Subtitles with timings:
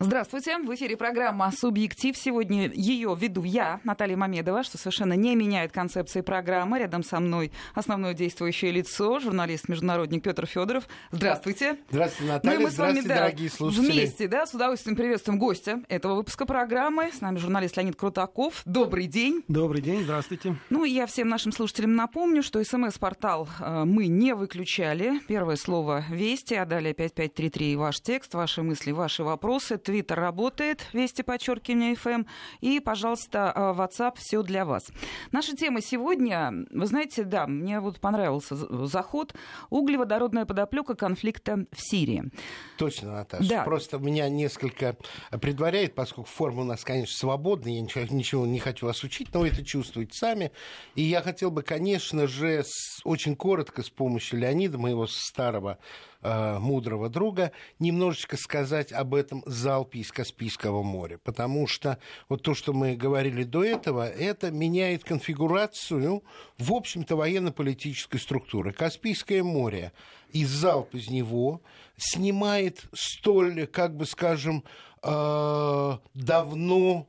[0.00, 0.58] Здравствуйте.
[0.58, 2.16] В эфире программа «Субъектив».
[2.16, 6.80] Сегодня ее веду я, Наталья Мамедова, что совершенно не меняет концепции программы.
[6.80, 10.88] Рядом со мной основное действующее лицо, журналист-международник Петр Федоров.
[11.12, 11.78] Здравствуйте.
[11.90, 12.56] Здравствуйте, Наталья.
[12.56, 13.92] Ну, мы Здравствуйте, с вами, да, дорогие слушатели.
[13.92, 17.12] Вместе, да, с удовольствием приветствуем гостя этого выпуска программы.
[17.12, 18.62] С нами журналист Леонид Крутаков.
[18.64, 19.44] Добрый день.
[19.46, 20.56] Добрый день, здравствуйте.
[20.70, 25.20] Ну, я всем нашим слушателям напомню, что смс-портал э, мы не выключали.
[25.28, 29.78] Первое слово «Вести», а далее 5533 ваш текст, ваши мысли, ваши вопросы.
[29.84, 32.26] Твиттер работает Вести подчеркивание FM.
[32.60, 34.84] И, пожалуйста, э, WhatsApp все для вас.
[35.32, 39.34] Наша тема сегодня, вы знаете, да, мне вот понравился заход.
[39.70, 42.30] Углеводородная подоплека конфликта в Сирии.
[42.78, 43.48] Точно, Наташа.
[43.48, 43.64] Да.
[43.64, 44.96] Просто меня несколько
[45.40, 49.40] предваряет, поскольку форма у нас, конечно, свободная, я ничего, ничего не хочу вас учить, но
[49.40, 50.52] вы это чувствуете сами.
[50.94, 55.78] И я хотел бы, конечно же, с, очень коротко с помощью Леонида, моего старого
[56.24, 61.18] э, мудрого друга, немножечко сказать об этом залпе из Каспийского моря.
[61.22, 66.24] Потому что вот то, что мы говорили до этого, это меняет конфигурацию,
[66.58, 68.72] в общем-то, военно-политической структуры.
[68.72, 69.92] Каспийское море
[70.30, 71.60] и залп из него
[71.96, 74.64] снимает столь, как бы скажем,
[75.02, 77.06] э, давно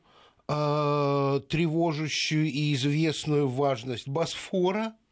[0.47, 4.93] э, тревожащую и известную важность Босфора–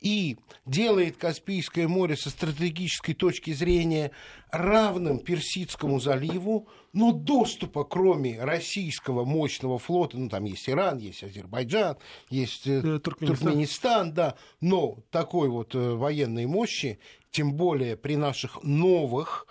[0.00, 4.12] и делает Каспийское море со стратегической точки зрения
[4.50, 11.96] равным Персидскому заливу, но доступа, кроме российского мощного флота, ну там есть Иран, есть Азербайджан,
[12.30, 13.26] есть э, Туркменистан.
[13.26, 16.98] Туркменистан, да, но такой вот э, военной мощи,
[17.30, 19.46] тем более при наших новых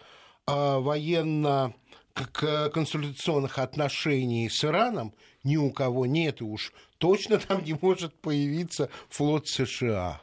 [0.47, 1.73] э, военно
[2.73, 8.89] консультационных отношений с Ираном ни у кого нет, и уж точно там не может появиться
[9.09, 10.21] флот США.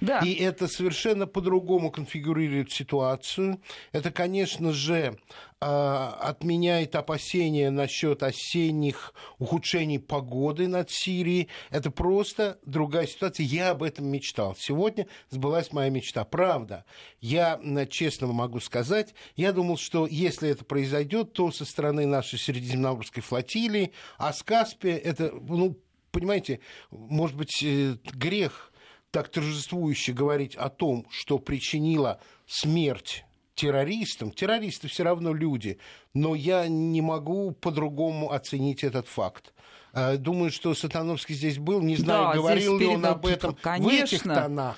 [0.00, 0.20] Да.
[0.20, 3.60] И это совершенно по-другому конфигурирует ситуацию.
[3.92, 5.18] Это, конечно же,
[5.64, 11.46] а, отменяет опасения насчет осенних ухудшений погоды над Сирией.
[11.70, 13.46] Это просто другая ситуация.
[13.46, 14.56] Я об этом мечтал.
[14.58, 16.24] Сегодня сбылась моя мечта.
[16.24, 16.84] Правда,
[17.20, 23.22] я честно могу сказать, я думал, что если это произойдет, то со стороны нашей Средиземноморской
[23.22, 25.78] флотилии, а с Каспия это, ну,
[26.10, 26.58] понимаете,
[26.90, 28.71] может быть, э, грех
[29.12, 33.24] так торжествующе говорить о том, что причинила смерть
[33.54, 34.32] террористам.
[34.32, 35.78] Террористы все равно люди,
[36.14, 39.52] но я не могу по-другому оценить этот факт.
[39.92, 43.90] Э, думаю, что Сатановский здесь был, не знаю, да, говорил ли он об этом Конечно.
[43.90, 44.76] в этих тонах.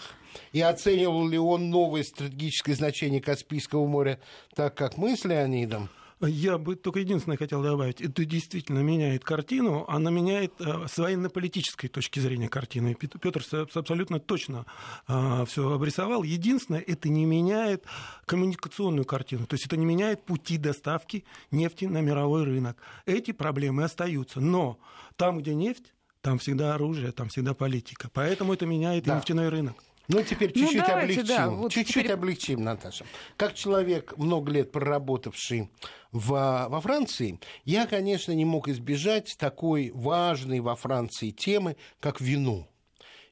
[0.53, 4.19] И оценивал ли он новое стратегическое значение Каспийского моря
[4.57, 5.89] так, как мы с Леонидом?
[6.21, 8.01] Я бы только единственное хотел добавить.
[8.01, 12.95] Это действительно меняет картину, она меняет э, с военно-политической точки зрения картины.
[12.95, 13.43] Петр
[13.75, 14.67] абсолютно точно
[15.09, 16.23] э, все обрисовал.
[16.23, 17.85] Единственное, это не меняет
[18.27, 19.47] коммуникационную картину.
[19.47, 22.77] То есть это не меняет пути доставки нефти на мировой рынок.
[23.07, 24.41] Эти проблемы остаются.
[24.41, 24.79] Но
[25.17, 28.09] там, где нефть, там всегда оружие, там всегда политика.
[28.13, 29.15] Поэтому это меняет да.
[29.15, 29.77] и нефтяной рынок.
[30.09, 31.27] Ну, теперь ну, чуть-чуть ну, облегчим.
[31.27, 32.13] Да, вот чуть-чуть теперь...
[32.13, 33.07] облегчим, Наташа.
[33.37, 35.71] Как человек, много лет проработавший
[36.13, 42.69] в, во Франции, я, конечно, не мог избежать такой важной во Франции темы, как вино.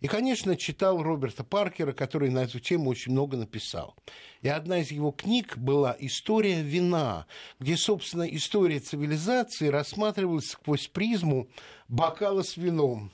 [0.01, 3.95] И, конечно, читал Роберта Паркера, который на эту тему очень много написал.
[4.41, 7.27] И одна из его книг была «История вина»,
[7.61, 11.49] где, собственно, история цивилизации рассматривалась сквозь призму
[11.87, 13.13] бокала с вином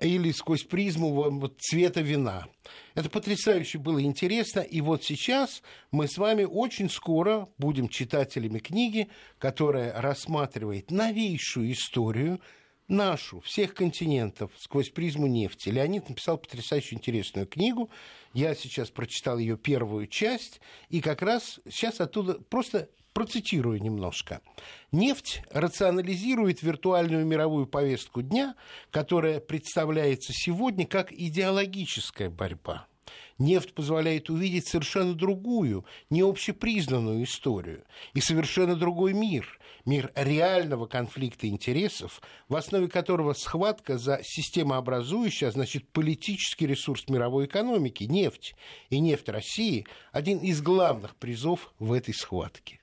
[0.00, 2.46] или сквозь призму цвета вина.
[2.94, 4.60] Это потрясающе было интересно.
[4.60, 9.08] И вот сейчас мы с вами очень скоро будем читателями книги,
[9.38, 12.40] которая рассматривает новейшую историю
[12.88, 15.70] нашу, всех континентов, сквозь призму нефти.
[15.70, 17.90] Леонид написал потрясающую интересную книгу.
[18.32, 24.42] Я сейчас прочитал ее первую часть, и как раз сейчас оттуда просто Процитирую немножко.
[24.92, 28.56] Нефть рационализирует виртуальную мировую повестку дня,
[28.90, 32.88] которая представляется сегодня как идеологическая борьба.
[33.38, 41.48] Нефть позволяет увидеть совершенно другую, не общепризнанную историю и совершенно другой мир, мир реального конфликта
[41.48, 42.20] интересов,
[42.50, 48.54] в основе которого схватка за системообразующий, а значит политический ресурс мировой экономики, нефть.
[48.90, 52.80] И нефть России– один из главных призов в этой схватке.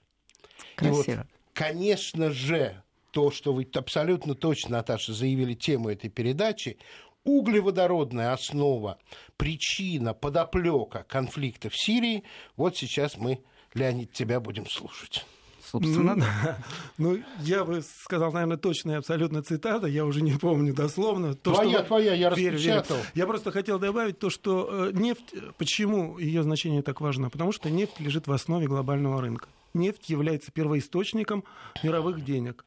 [0.75, 1.11] Красиво.
[1.11, 2.81] И вот, конечно же,
[3.11, 6.77] то, что вы абсолютно точно, Наташа, заявили тему этой передачи,
[7.23, 8.99] углеводородная основа,
[9.37, 12.23] причина, подоплека конфликта в Сирии,
[12.57, 13.43] вот сейчас мы,
[13.73, 15.25] Леонид, тебя будем слушать
[15.73, 16.15] собственно.
[16.15, 16.25] Ну,
[16.97, 21.33] ну, я бы сказал, наверное, точная абсолютно цитата, я уже не помню дословно.
[21.33, 21.87] То, твоя, что...
[21.87, 22.97] твоя, я верь, распечатал.
[22.97, 23.05] Верь.
[23.15, 27.29] Я просто хотел добавить то, что э, нефть, почему ее значение так важно?
[27.29, 29.47] Потому что нефть лежит в основе глобального рынка.
[29.73, 31.43] Нефть является первоисточником
[31.83, 32.63] мировых денег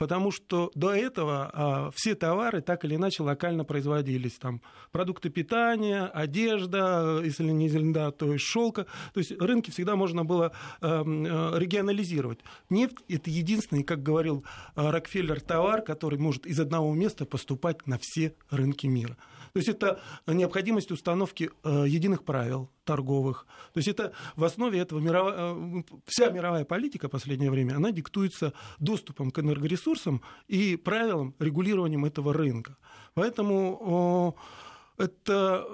[0.00, 4.38] потому что до этого а, все товары так или иначе локально производились.
[4.38, 4.62] Там
[4.92, 8.86] продукты питания, одежда, если не зелена, то есть шелка.
[9.12, 11.02] То есть рынки всегда можно было а,
[11.54, 12.38] регионализировать.
[12.70, 14.42] Нефть– это единственный, как говорил
[14.74, 19.18] а, Рокфеллер, товар, который может из одного места поступать на все рынки мира.
[19.52, 23.46] То есть это необходимость установки э, единых правил торговых.
[23.72, 27.92] То есть это в основе этого мировая, э, вся мировая политика в последнее время, она
[27.92, 32.76] диктуется доступом к энергоресурсам и правилам регулированием этого рынка.
[33.14, 34.36] Поэтому
[34.96, 35.66] это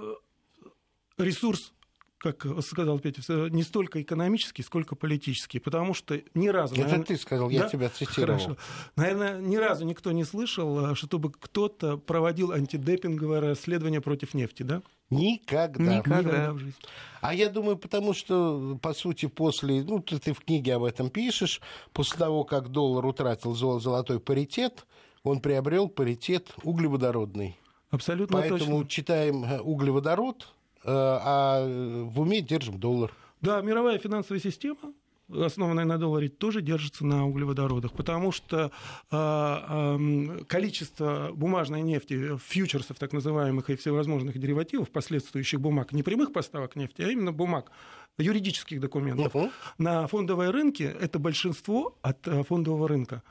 [1.18, 1.72] ресурс
[2.18, 3.20] как сказал Петя,
[3.50, 6.74] не столько экономический, сколько политический, потому что ни разу...
[6.74, 7.68] Это наверное, ты сказал, я да?
[7.68, 8.38] тебя цитировал.
[8.38, 8.56] Хорошо.
[8.96, 14.82] Наверное, ни разу никто не слышал, чтобы кто-то проводил антидепинговое расследование против нефти, да?
[15.10, 15.98] Никогда.
[15.98, 16.74] Никогда в жизни.
[17.20, 21.10] А я думаю, потому что, по сути, после, ну, ты, ты в книге об этом
[21.10, 21.60] пишешь,
[21.92, 24.86] после того, как доллар утратил золотой паритет,
[25.22, 27.58] он приобрел паритет углеводородный.
[27.90, 28.88] Абсолютно Поэтому точно.
[28.88, 30.55] читаем э, углеводород, Э,
[30.90, 33.12] а в уме держим доллар.
[33.40, 34.92] Да, мировая финансовая система,
[35.28, 38.70] основанная на долларе, тоже держится на углеводородах, потому что
[39.10, 46.32] э, э, количество бумажной нефти, фьючерсов так называемых и всевозможных деривативов, последствующих бумаг, не прямых
[46.32, 47.70] поставок нефти, а именно бумаг,
[48.18, 49.50] юридических документов, uh-huh.
[49.78, 53.22] на фондовые рынки это большинство от э, фондового рынка.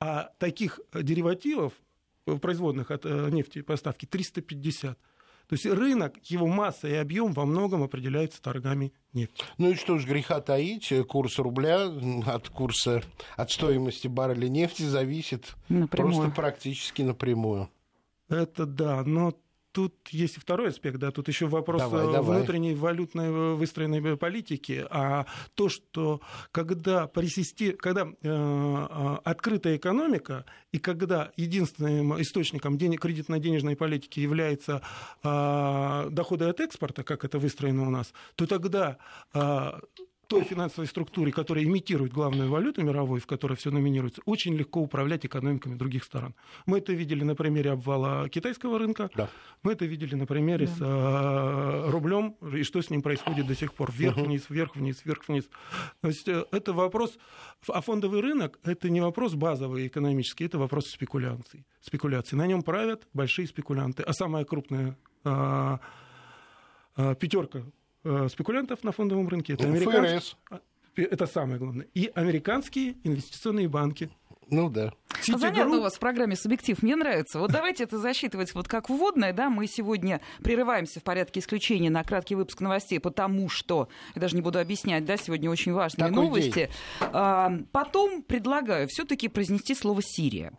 [0.00, 1.74] А таких деривативов,
[2.40, 4.98] производных от э, нефти поставки, 350.
[5.52, 9.44] То есть рынок, его масса и объем во многом определяются торгами нефти.
[9.58, 11.92] Ну и что ж, греха таить, курс рубля
[12.24, 13.02] от курса,
[13.36, 16.14] от стоимости барреля нефти зависит напрямую.
[16.14, 17.68] просто практически напрямую.
[18.30, 19.34] Это да, но
[19.72, 22.38] тут есть и второй аспект, да, тут еще вопрос давай, э, давай.
[22.38, 26.20] внутренней валютной э, выстроенной политики, а то, что
[26.52, 34.20] когда, при системе, когда э, э, открытая экономика и когда единственным источником денег, кредитно-денежной политики
[34.20, 34.82] является
[35.22, 38.98] э, доходы от экспорта, как это выстроено у нас, то тогда
[39.34, 39.72] э,
[40.26, 45.26] той финансовой структуре, которая имитирует главную валюту мировой, в которой все номинируется, очень легко управлять
[45.26, 46.34] экономиками других сторон.
[46.66, 49.28] Мы это видели на примере обвала китайского рынка, да.
[49.62, 50.72] мы это видели на примере да.
[50.72, 53.90] с э, рублем, и что с ним происходит до сих пор.
[53.92, 55.48] Вверх-вниз, вверх-вниз, вверх-вниз.
[56.00, 57.18] То есть э, это вопрос,
[57.68, 61.64] а фондовый рынок– это не вопрос базовый экономический, это вопрос спекуляций.
[61.80, 62.38] спекуляций.
[62.38, 64.02] На нем правят большие спекулянты.
[64.02, 65.78] А самая крупная э,
[66.96, 67.64] э, пятерка
[68.28, 69.54] спекулянтов на фондовом рынке.
[69.54, 70.20] Это, американские,
[70.50, 70.60] а,
[70.96, 71.86] это самое главное.
[71.94, 74.10] И американские инвестиционные банки.
[74.50, 74.92] Ну да.
[75.22, 75.38] Citigroup...
[75.38, 76.82] Занятно у вас в программе «Субъектив».
[76.82, 77.38] Мне нравится.
[77.38, 79.32] Вот давайте это засчитывать вот как вводное.
[79.32, 79.48] Да?
[79.48, 84.42] Мы сегодня прерываемся в порядке исключения на краткий выпуск новостей, потому что, я даже не
[84.42, 86.70] буду объяснять, да, сегодня очень важные Такой новости.
[87.00, 90.52] А, потом предлагаю все таки произнести слово «Сирия».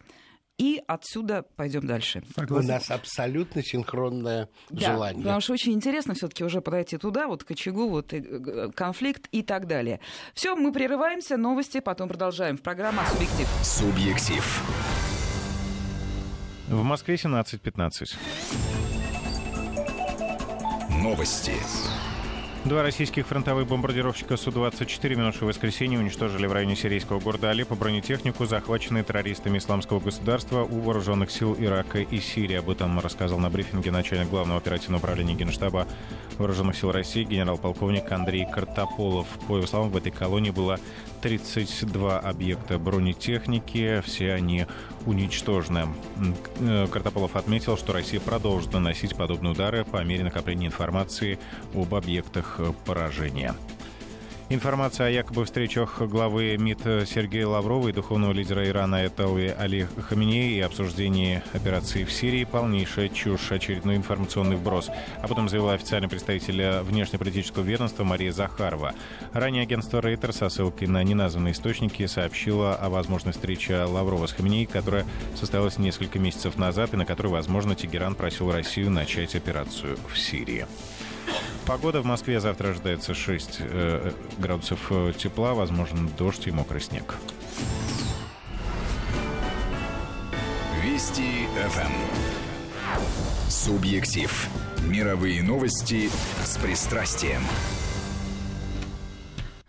[0.59, 2.23] И отсюда пойдем дальше.
[2.35, 2.69] Согласен.
[2.69, 5.23] У нас абсолютно синхронное да, желание.
[5.23, 9.41] Потому что очень интересно все-таки уже подойти туда, вот к очагу, вот э, конфликт и
[9.41, 9.99] так далее.
[10.35, 12.57] Все, мы прерываемся, новости, потом продолжаем.
[12.57, 13.47] В программа «Субъектив».
[13.63, 14.63] «Субъектив».
[16.67, 18.15] В Москве 17.15.
[21.01, 21.53] Новости.
[22.65, 28.45] Два российских фронтовых бомбардировщика Су-24 в минувшее воскресенье уничтожили в районе сирийского города Алеппо бронетехнику,
[28.45, 32.55] захваченную террористами исламского государства у вооруженных сил Ирака и Сирии.
[32.55, 35.87] Об этом рассказал на брифинге начальник главного оперативного управления Генштаба
[36.37, 39.27] вооруженных сил России генерал-полковник Андрей Картополов.
[39.49, 40.79] По его словам, в этой колонии было
[41.23, 44.65] 32 объекта бронетехники, все они
[45.05, 45.87] уничтожены.
[46.59, 51.39] Э, Картополов отметил, что Россия продолжит наносить подобные удары по мере накопления информации
[51.73, 53.55] об объектах поражения.
[54.53, 60.57] Информация о якобы встречах главы МИД Сергея Лаврова и духовного лидера Ирана Этауи Али Хаминеи
[60.57, 64.91] и обсуждении операции в Сирии– полнейшая чушь, очередной информационный вброс.
[65.23, 68.93] Об этом заявила официальный представитель внешнеполитического ведомства Мария Захарова.
[69.31, 74.65] Ранее агентство Рейтер со ссылкой на неназванные источники сообщило о возможной встрече Лаврова с Хаминеи,
[74.65, 80.15] которая состоялась несколько месяцев назад и на которой, возможно, Тегеран просил Россию начать операцию в
[80.15, 80.67] Сирии.
[81.65, 87.15] Погода в Москве завтра ожидается 6 э, градусов э, тепла, возможен дождь и мокрый снег.
[90.83, 93.49] Вести ФМ.
[93.49, 94.49] Субъектив.
[94.85, 96.09] Мировые новости
[96.43, 97.41] с пристрастием.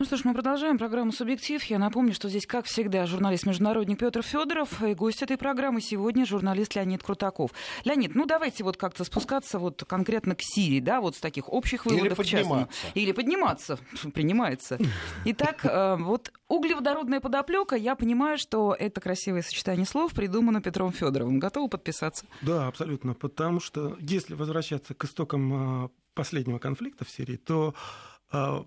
[0.05, 1.65] Ну что ж, мы продолжаем программу «Субъектив».
[1.65, 6.75] Я напомню, что здесь, как всегда, журналист-международник Петр Федоров и гость этой программы сегодня журналист
[6.75, 7.53] Леонид Крутаков.
[7.87, 11.87] Леонид, ну давайте вот как-то спускаться вот конкретно к Сирии, да, вот с таких общих
[11.87, 12.19] выводов.
[12.21, 12.69] Или подниматься.
[12.93, 13.79] Или подниматься,
[14.13, 14.79] принимается.
[15.25, 21.39] Итак, э, вот углеводородная подоплека, я понимаю, что это красивое сочетание слов придумано Петром Федоровым.
[21.39, 22.27] Готовы подписаться?
[22.43, 27.75] Да, абсолютно, потому что если возвращаться к истокам э, последнего конфликта в Сирии, то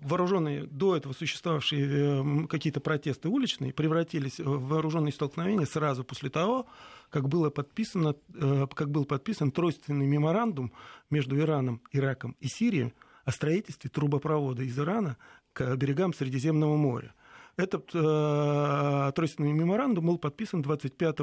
[0.02, 6.66] вооруженные до этого существовавшие э, какие-то протесты уличные превратились в вооруженные столкновения сразу после того,
[7.10, 10.72] как, было подписано, э, как был подписан тройственный меморандум
[11.10, 12.94] между Ираном, Ираком и Сирией
[13.24, 15.16] о строительстве трубопровода из Ирана
[15.52, 17.14] к берегам Средиземного моря.
[17.56, 21.16] Этот э, тройственный меморандум был подписан 25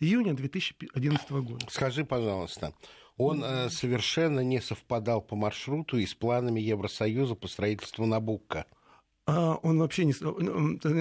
[0.00, 1.64] июня 2011 года.
[1.70, 2.72] Скажи, пожалуйста,
[3.16, 8.66] он э, совершенно не совпадал по маршруту и с планами Евросоюза по строительству Набукка.
[9.28, 10.14] А он вообще не,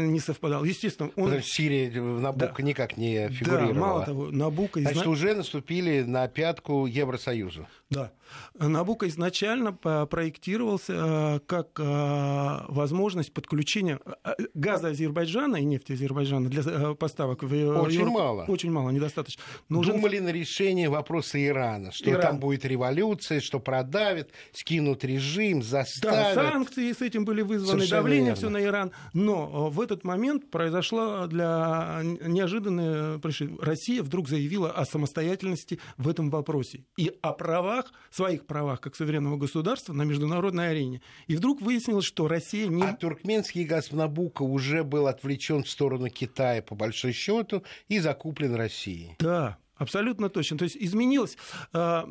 [0.07, 0.63] не совпадал.
[0.63, 1.25] Естественно, он...
[1.25, 2.63] Потому Сирия в Набука да.
[2.63, 3.73] никак не фигурировала.
[3.73, 4.79] Да, мало того, Набука...
[4.79, 5.11] Значит, изна...
[5.11, 7.67] уже наступили на пятку Евросоюзу.
[7.91, 8.11] Да.
[8.55, 16.95] Набука изначально проектировался э, как э, возможность подключения э, газа Азербайджана и нефти Азербайджана для
[16.95, 18.11] поставок в Очень Европу.
[18.11, 18.45] мало.
[18.47, 19.43] Очень мало, недостаточно.
[19.69, 19.97] Нужен...
[19.97, 22.21] Думали на решение вопроса Ирана, что Иран.
[22.21, 26.35] там будет революция, что продавят, скинут режим, заставят.
[26.35, 28.35] Да, санкции с этим были вызваны, Совершенно давление верно.
[28.35, 28.91] все на Иран.
[29.13, 33.21] Но в этот момент произошла для неожиданная
[33.59, 37.74] Россия вдруг заявила о самостоятельности в этом вопросе и о правах
[38.11, 41.01] своих правах как суверенного государства на международной арене.
[41.27, 42.83] И вдруг выяснилось, что Россия не...
[42.83, 47.99] А туркменский газ в Набуко уже был отвлечен в сторону Китая по большой счету и
[47.99, 49.15] закуплен Россией.
[49.19, 50.57] Да, Абсолютно точно.
[50.57, 51.37] То есть изменилось
[51.73, 52.03] э, э,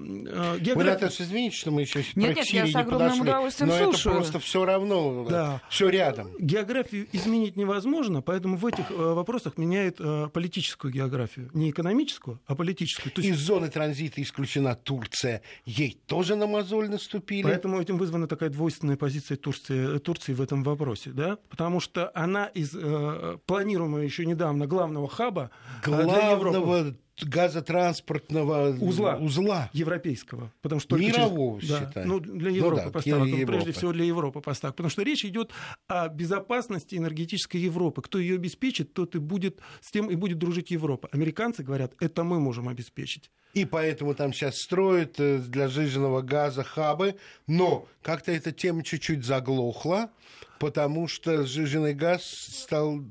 [0.61, 0.75] география.
[0.75, 4.13] Вы, Наташа, извините, что мы еще нет, нет, я с огромным подошли, удовольствием но слушаю.
[4.13, 5.63] это просто все равно, да.
[5.71, 6.31] все рядом.
[6.39, 11.51] Географию изменить невозможно, поэтому в этих э, вопросах меняют э, политическую географию.
[11.55, 13.13] Не экономическую, а политическую.
[13.13, 13.35] То есть...
[13.35, 15.43] Из зоны транзита исключена Турция.
[15.65, 17.43] Ей тоже на мозоль наступили.
[17.43, 21.11] Поэтому этим вызвана такая двойственная позиция Турции, Турции в этом вопросе.
[21.11, 21.39] Да?
[21.49, 25.51] Потому что она из э, планируемого еще недавно главного хаба
[25.83, 29.71] главного для Европы газотранспортного узла, узла.
[29.73, 30.53] европейского.
[30.63, 31.93] Потому что Мирового, через...
[31.93, 33.29] да, ну, для ну Европы ну, да, поставок.
[33.29, 33.47] Европы.
[33.47, 34.77] Прежде всего для Европы поставок.
[34.77, 35.53] Потому что речь идет
[35.87, 38.03] о безопасности энергетической Европы.
[38.03, 41.09] Кто ее обеспечит, тот и будет, с тем и будет дружить Европа.
[41.13, 43.31] Американцы говорят, это мы можем обеспечить.
[43.55, 47.15] И поэтому там сейчас строят э, для жиженного газа хабы.
[47.47, 50.11] Но как-то эта тема чуть-чуть заглохла,
[50.59, 53.05] потому что жиженый газ стал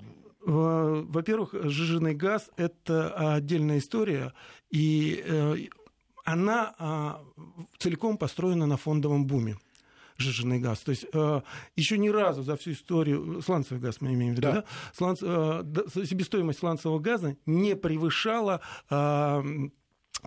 [0.45, 4.33] во-первых, сжиженный газ– это отдельная история,
[4.69, 5.55] и э,
[6.25, 7.21] она а,
[7.77, 9.57] целиком построена на фондовом буме
[10.17, 10.79] сжиженный газ.
[10.79, 11.41] То есть э,
[11.75, 14.53] еще ни разу за всю историю, сланцевый газ мы имеем в виду, да.
[14.53, 14.65] Да?
[14.93, 15.63] Сланц, э,
[16.05, 18.61] себестоимость сланцевого газа не превышала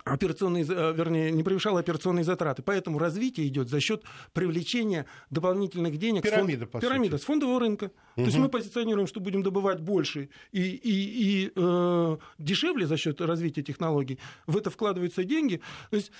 [0.05, 2.61] операционные, э, вернее, не превышала операционные затраты.
[2.61, 4.03] Поэтому развитие идет за счет
[4.33, 6.83] привлечения дополнительных денег Пирамида, с, фонд...
[6.83, 7.85] Пирамида с фондового рынка.
[7.85, 7.91] Угу.
[8.15, 13.19] То есть мы позиционируем, что будем добывать больше и, и, и э, дешевле за счет
[13.21, 14.19] развития технологий.
[14.45, 15.61] В это вкладываются деньги.
[15.89, 16.11] То есть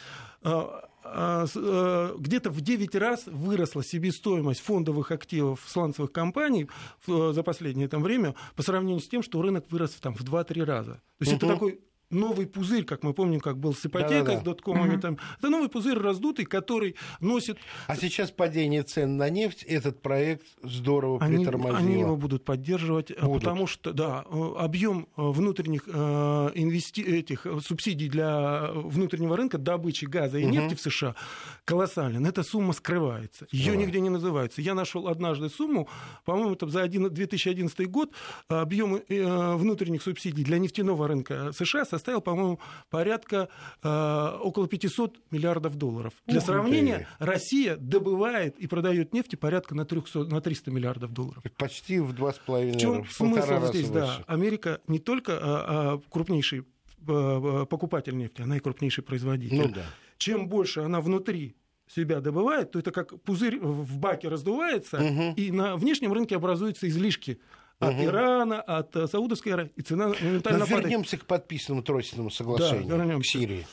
[0.44, 0.62] э,
[1.04, 6.68] э, где-то в 9 раз выросла себестоимость фондовых активов сланцевых компаний
[7.06, 10.94] за последнее там время по сравнению с тем, что рынок вырос там, в 2-3 раза.
[10.94, 11.46] То есть угу.
[11.46, 14.94] это такой новый пузырь, как мы помним, как был с ипотекой, с доткомами.
[14.94, 15.02] Угу.
[15.02, 15.18] Там.
[15.40, 17.58] Это новый пузырь раздутый, который носит...
[17.88, 21.78] А сейчас падение цен на нефть, этот проект здорово они, притормозило.
[21.78, 23.42] Они его будут поддерживать, э, будут.
[23.42, 27.02] потому что, да, э, объем э, внутренних инвести...
[27.02, 30.54] этих субсидий для внутреннего рынка добычи газа и угу.
[30.54, 31.16] нефти в США
[31.66, 32.26] колоссален.
[32.26, 33.48] Эта сумма скрывается.
[33.52, 33.78] Ее да.
[33.78, 34.62] нигде не называется.
[34.62, 35.90] Я нашел однажды сумму,
[36.26, 38.12] по-моему, это за 2011 год
[38.48, 43.50] объем внутренних субсидий для нефтяного рынка США составил, по-моему, порядка
[43.84, 46.14] э, около 500 миллиардов долларов.
[46.26, 47.26] Для Ух сравнения, ты.
[47.26, 51.44] Россия добывает и продает нефти порядка на, 300, на 300 миллиардов долларов.
[51.58, 53.90] Почти в два с половиной В чем смысл здесь?
[53.90, 56.66] Да, Америка не только а, а, крупнейший
[57.08, 59.58] а, покупатель нефти, она и крупнейший производитель.
[59.58, 59.86] Ну, да.
[60.18, 61.56] Чем больше она внутри
[61.88, 65.34] себя добывает, то это как пузырь в баке раздувается, угу.
[65.36, 67.40] и на внешнем рынке образуются излишки
[67.80, 68.04] от угу.
[68.04, 70.86] Ирана, от э, Саудовской Аравии, и цена моментально Но падает.
[70.86, 73.30] Вернемся к подписанному тройственному соглашению да, вернемся.
[73.30, 73.68] к Сирии.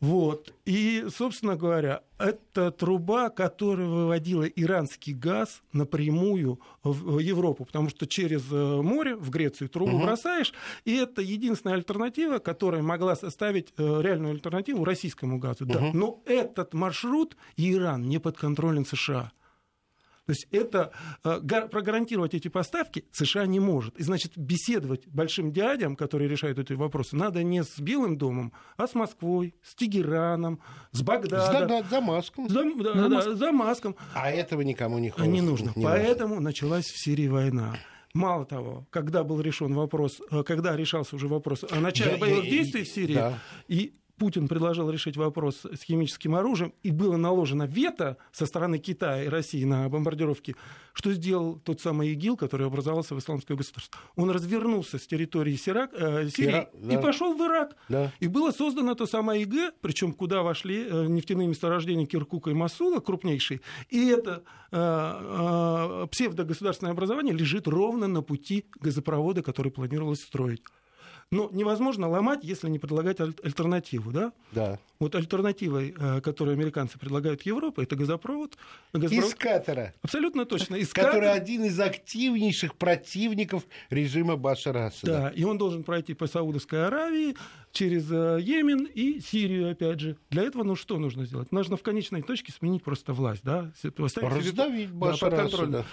[0.00, 0.54] Вот.
[0.64, 8.50] И, собственно говоря, это труба, которая выводила иранский газ напрямую в Европу, потому что через
[8.50, 10.04] э, море в Грецию трубу угу.
[10.04, 10.54] бросаешь,
[10.86, 15.64] и это единственная альтернатива, которая могла составить э, реальную альтернативу российскому газу.
[15.64, 15.72] Угу.
[15.72, 15.90] Да.
[15.92, 19.32] Но этот маршрут Иран не подконтролен США.
[20.30, 20.92] То есть это
[21.24, 21.40] э,
[21.72, 23.98] прогарантировать эти поставки США не может.
[23.98, 28.86] И значит, беседовать большим дядям, которые решают эти вопросы, надо не с Белым домом, а
[28.86, 30.60] с Москвой, с Тегераном,
[30.92, 31.66] с Багдадом.
[31.66, 32.48] Да, да, Дамаском.
[32.48, 33.96] За, да, да, да, Дамаском.
[34.14, 35.72] А этого никому не, хочется, не нужно.
[35.74, 36.44] Не Поэтому нужно.
[36.44, 37.74] началась в Сирии война.
[38.14, 42.84] Мало того, когда был решен вопрос, э, когда решался уже вопрос о начале боевых действий
[42.84, 43.40] в Сирии, да.
[43.66, 49.24] и Путин предложил решить вопрос с химическим оружием, и было наложено вето со стороны Китая
[49.24, 50.56] и России на бомбардировки,
[50.92, 53.98] что сделал тот самый ИГИЛ, который образовался в исламское государство?
[54.16, 56.68] Он развернулся с территории Сирак, э, Сирии Ира...
[56.74, 56.94] да.
[56.94, 57.76] и пошел в Ирак.
[57.88, 58.12] Да.
[58.20, 63.00] И было создано то самое ИГ, причем куда вошли э, нефтяные месторождения Киркука и Масула,
[63.00, 63.62] крупнейшие.
[63.88, 70.62] И это э, э, псевдогосударственное образование лежит ровно на пути газопровода, который планировалось строить.
[71.32, 74.32] Но невозможно ломать, если не предлагать аль- альтернативу, да?
[74.50, 74.80] Да.
[74.98, 78.58] Вот альтернативой, э, которую американцы предлагают Европе, это газопровод.
[78.92, 79.28] газопровод.
[79.28, 79.94] Из Катара.
[80.02, 80.74] Абсолютно точно.
[80.74, 81.32] Из Который Катара.
[81.32, 85.12] один из активнейших противников режима Башара Асада.
[85.12, 87.36] Да, и он должен пройти по Саудовской Аравии,
[87.70, 90.16] через э, Йемен и Сирию, опять же.
[90.30, 91.52] Для этого ну что нужно сделать?
[91.52, 93.70] Нужно в конечной точке сменить просто власть, да?
[93.96, 95.86] Раздавить Башара да, Асада.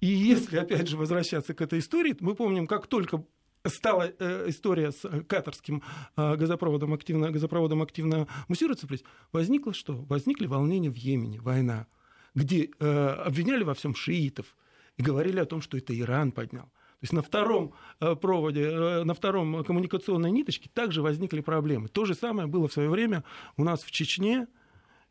[0.00, 3.22] И если, опять же, возвращаться к этой истории, мы помним, как только
[3.66, 5.82] стала э, история с э, катарским
[6.16, 8.86] э, газопроводом активно, газопроводом активно муссируется,
[9.32, 9.96] возникло что?
[10.08, 11.86] Возникли волнения в Йемене, война,
[12.34, 14.56] где э, обвиняли во всем шиитов
[14.96, 16.66] и говорили о том, что это Иран поднял.
[17.00, 21.88] То есть на втором э, проводе, э, на втором коммуникационной ниточке также возникли проблемы.
[21.88, 23.24] То же самое было в свое время
[23.56, 24.46] у нас в Чечне,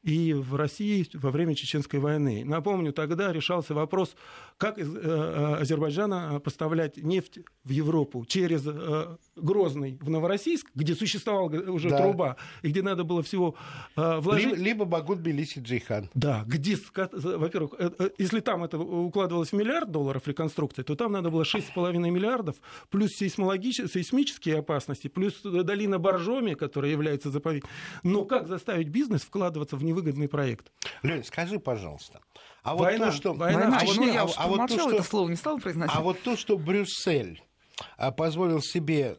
[0.04, 2.44] и в России во время Чеченской войны.
[2.46, 4.16] Напомню, тогда решался вопрос,
[4.58, 10.96] как из э, э, Азербайджана поставлять нефть в Европу через э, Грозный в Новороссийск, где
[10.96, 11.98] существовала уже да.
[11.98, 13.56] труба, и где надо было всего
[13.96, 14.52] вложить...
[14.52, 16.10] Либо, либо Багут Белиси Джейхан.
[16.14, 17.74] Да, где, во-первых,
[18.18, 22.56] если там это укладывалось в миллиард долларов реконструкция, то там надо было 6,5 миллиардов,
[22.90, 27.70] плюс сейсмические опасности, плюс долина Боржоми, которая является заповедью.
[28.04, 30.72] Но как заставить бизнес вкладываться в невыгодный проект.
[31.04, 32.22] Лень, скажи, пожалуйста,
[32.64, 33.34] а вот война, то, что...
[33.34, 34.92] Война, а, вот, я а, а вот то, что...
[34.92, 35.96] это слово, не стал произносить.
[35.96, 37.42] А вот то, что Брюссель
[37.98, 39.18] а, позволил себе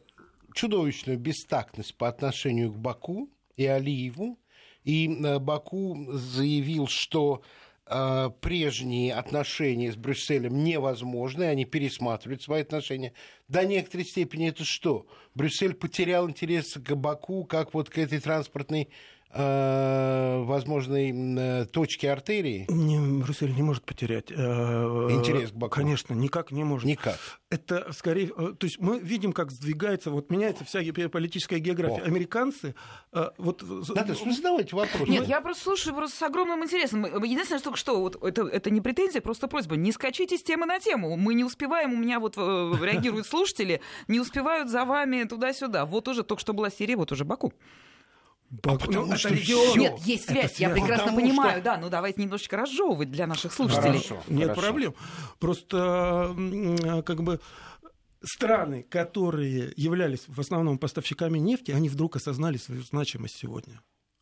[0.53, 4.39] чудовищную бестактность по отношению к Баку и Алиеву,
[4.83, 7.41] и а, Баку заявил, что
[7.85, 13.13] э, прежние отношения с Брюсселем невозможны, они пересматривают свои отношения.
[13.47, 15.07] До некоторой степени это что?
[15.35, 18.87] Брюссель потерял интерес к Баку, как вот к этой транспортной Э,
[19.33, 22.65] возможной э, точки артерии?
[22.69, 24.31] Не, Брюссель не может потерять.
[24.31, 25.75] Э, Интерес к Баку?
[25.75, 26.85] Конечно, никак не может.
[26.85, 27.17] Никак.
[27.49, 28.27] Это скорее...
[28.27, 32.01] То есть мы видим, как сдвигается, вот меняется вся политическая география.
[32.01, 32.05] О.
[32.05, 32.75] Американцы...
[33.37, 33.63] Вот...
[33.93, 35.07] Да, ну, задавайте вопрос.
[35.07, 37.05] Нет, я просто слушаю просто с огромным интересом.
[37.23, 39.75] Единственное, что, что вот это, это не претензия, просто просьба.
[39.75, 41.15] Не скачите с темы на тему.
[41.17, 45.85] Мы не успеваем, у меня вот реагируют слушатели, не успевают за вами туда-сюда.
[45.85, 47.53] Вот уже только что была Сирия, вот уже Баку.
[48.63, 49.79] А ну, что регион.
[49.79, 51.61] Нет, есть связь, я прекрасно потому понимаю, что...
[51.61, 53.99] да, ну давайте немножечко разжевывать для наших слушателей.
[53.99, 54.61] Хорошо, Нет хорошо.
[54.61, 54.95] проблем.
[55.39, 56.35] Просто
[57.05, 57.39] как бы
[58.21, 63.81] страны, которые являлись в основном поставщиками нефти, они вдруг осознали свою значимость сегодня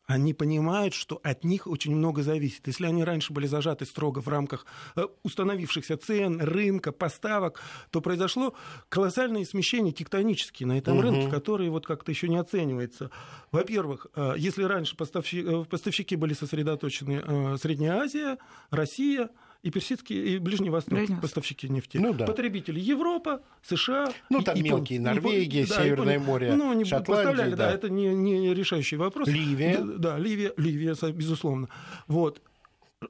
[0.10, 2.66] они понимают, что от них очень много зависит.
[2.66, 8.56] Если они раньше были зажаты строго в рамках э, установившихся цен, рынка, поставок, то произошло
[8.90, 11.04] колоссальное смещение тектонические на этом угу.
[11.04, 13.12] рынке, которые вот как-то еще не оценивается.
[13.52, 18.40] Во-первых, э, если раньше поставщики, э, поставщики были сосредоточены Средняя Азия,
[18.72, 19.30] Россия,
[19.62, 21.98] и персидские, и Ближний Восток, Ближний поставщики нефти.
[21.98, 22.26] Ну, да.
[22.26, 24.12] Потребители Европа, США.
[24.30, 24.80] Ну, там Япон...
[24.80, 25.78] мелкие, Норвегия, Япон...
[25.78, 26.28] Северное Япон...
[26.28, 27.68] море, Ну, они поставляли, да.
[27.68, 29.28] да, это не, не решающий вопрос.
[29.28, 29.80] Ливия.
[29.82, 31.68] Да, Ливия, Ливия, безусловно.
[32.08, 32.42] Вот.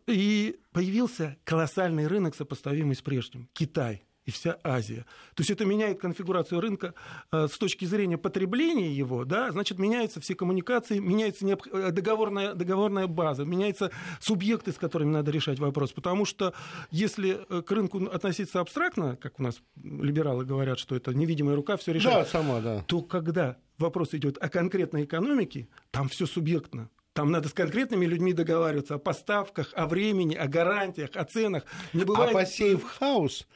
[0.07, 3.49] И появился колоссальный рынок, сопоставимый с прежним.
[3.53, 5.05] Китай и вся Азия.
[5.35, 6.93] То есть это меняет конфигурацию рынка
[7.31, 11.65] э, с точки зрения потребления его, да, значит, меняются все коммуникации, меняется необ...
[11.71, 15.91] Э, договорная, договорная база, меняются субъекты, с которыми надо решать вопрос.
[15.91, 16.53] Потому что
[16.91, 21.77] если э, к рынку относиться абстрактно, как у нас либералы говорят, что это невидимая рука
[21.77, 22.83] все решает, да, сама, да.
[22.87, 26.89] то когда вопрос идет о конкретной экономике, там все субъектно.
[27.13, 31.65] Там надо с конкретными людьми договариваться о поставках, о времени, о гарантиях, о ценах.
[31.93, 32.31] Не бывает...
[32.31, 33.47] А по сейф-хаус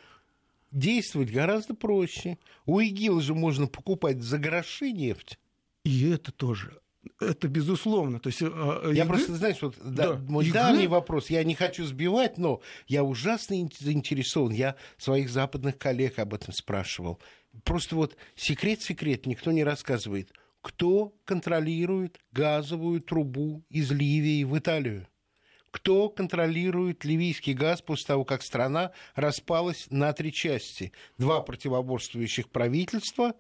[0.74, 2.38] действовать гораздо проще.
[2.66, 5.40] У ИГИЛ же можно покупать за гроши нефть.
[5.86, 6.80] И это тоже.
[7.20, 8.20] Это безусловно.
[8.20, 9.08] То есть, э, я ИГ...
[9.08, 10.54] просто, знаешь, вот да, да, мой ИГ...
[10.54, 14.54] давний вопрос, я не хочу сбивать, но я ужасно заинтересован.
[14.54, 17.20] Я своих западных коллег об этом спрашивал.
[17.64, 20.32] Просто вот секрет-секрет никто не рассказывает.
[20.62, 25.08] Кто контролирует газовую трубу из Ливии в Италию?
[25.74, 30.92] Кто контролирует ливийский газ после того, как страна распалась на три части.
[31.18, 33.34] Два противоборствующих правительства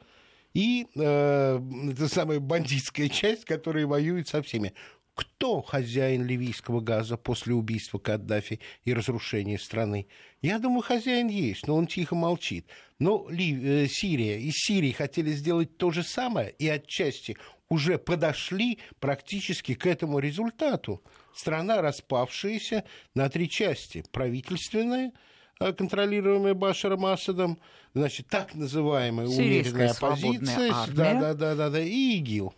[0.56, 1.60] и э,
[1.92, 4.74] это самая бандитская часть, которая воюет со всеми.
[5.14, 10.08] Кто хозяин ливийского газа после убийства Каддафи и разрушения страны?
[10.42, 12.66] Я думаю, хозяин есть, но он тихо молчит.
[12.98, 17.38] Но Ли, э, Сирия, из Сирии хотели сделать то же самое и отчасти
[17.70, 21.04] уже подошли практически к этому результату.
[21.34, 22.84] Страна, распавшаяся
[23.16, 24.04] на три части.
[24.12, 25.12] Правительственная,
[25.60, 27.60] э, контролируемая Башаром Асадом,
[27.94, 32.54] значит, так называемая умеренная оппозиция, да, да, да, да, да, и ИГИЛ.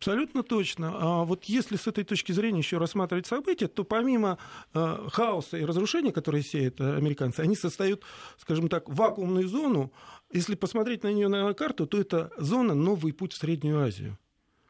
[0.00, 0.94] Абсолютно точно.
[0.94, 4.38] А вот если с этой точки зрения еще рассматривать события, то помимо
[4.72, 8.02] э, хаоса и разрушения, которые сеют э, американцы, они создают,
[8.38, 9.92] скажем так, вакуумную зону.
[10.32, 14.16] Если посмотреть на нее на карту, то это зона новый путь в Среднюю Азию.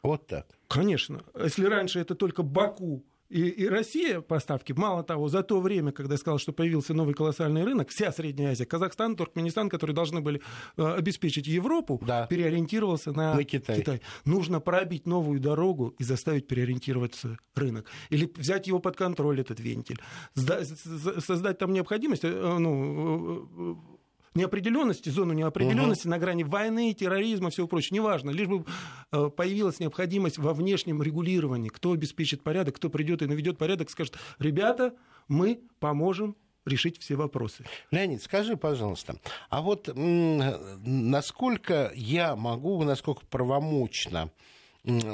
[0.03, 0.47] Вот так.
[0.67, 1.23] Конечно.
[1.41, 6.15] Если раньше это только Баку и, и Россия поставки, мало того, за то время, когда
[6.15, 10.41] я сказал, что появился новый колоссальный рынок, вся Средняя Азия, Казахстан, Туркменистан, которые должны были
[10.75, 12.27] э, обеспечить Европу, да.
[12.27, 13.79] переориентировался на, на Китай.
[13.79, 14.01] Китай.
[14.25, 17.87] Нужно пробить новую дорогу и заставить переориентироваться рынок.
[18.09, 20.01] Или взять его под контроль, этот вентиль.
[20.35, 24.00] Создать там необходимость, э, ну, э,
[24.33, 26.11] неопределенности, зону неопределенности угу.
[26.11, 28.65] на грани войны, терроризма, всего прочего, неважно, лишь бы
[29.11, 34.17] э, появилась необходимость во внешнем регулировании, кто обеспечит порядок, кто придет и наведет порядок, скажет,
[34.39, 34.93] ребята,
[35.27, 37.65] мы поможем решить все вопросы.
[37.91, 39.15] Леонид, скажи, пожалуйста,
[39.49, 44.31] а вот насколько я могу, насколько правомочно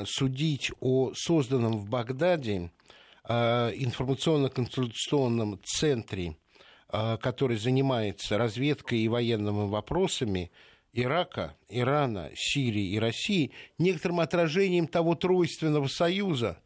[0.06, 2.72] судить о созданном в Багдаде
[3.28, 6.38] э, информационно-консультационном центре
[6.90, 10.52] который занимается разведкой и военными вопросами
[10.94, 16.62] Ирака, Ирана, Сирии и России, некоторым отражением того тройственного союза,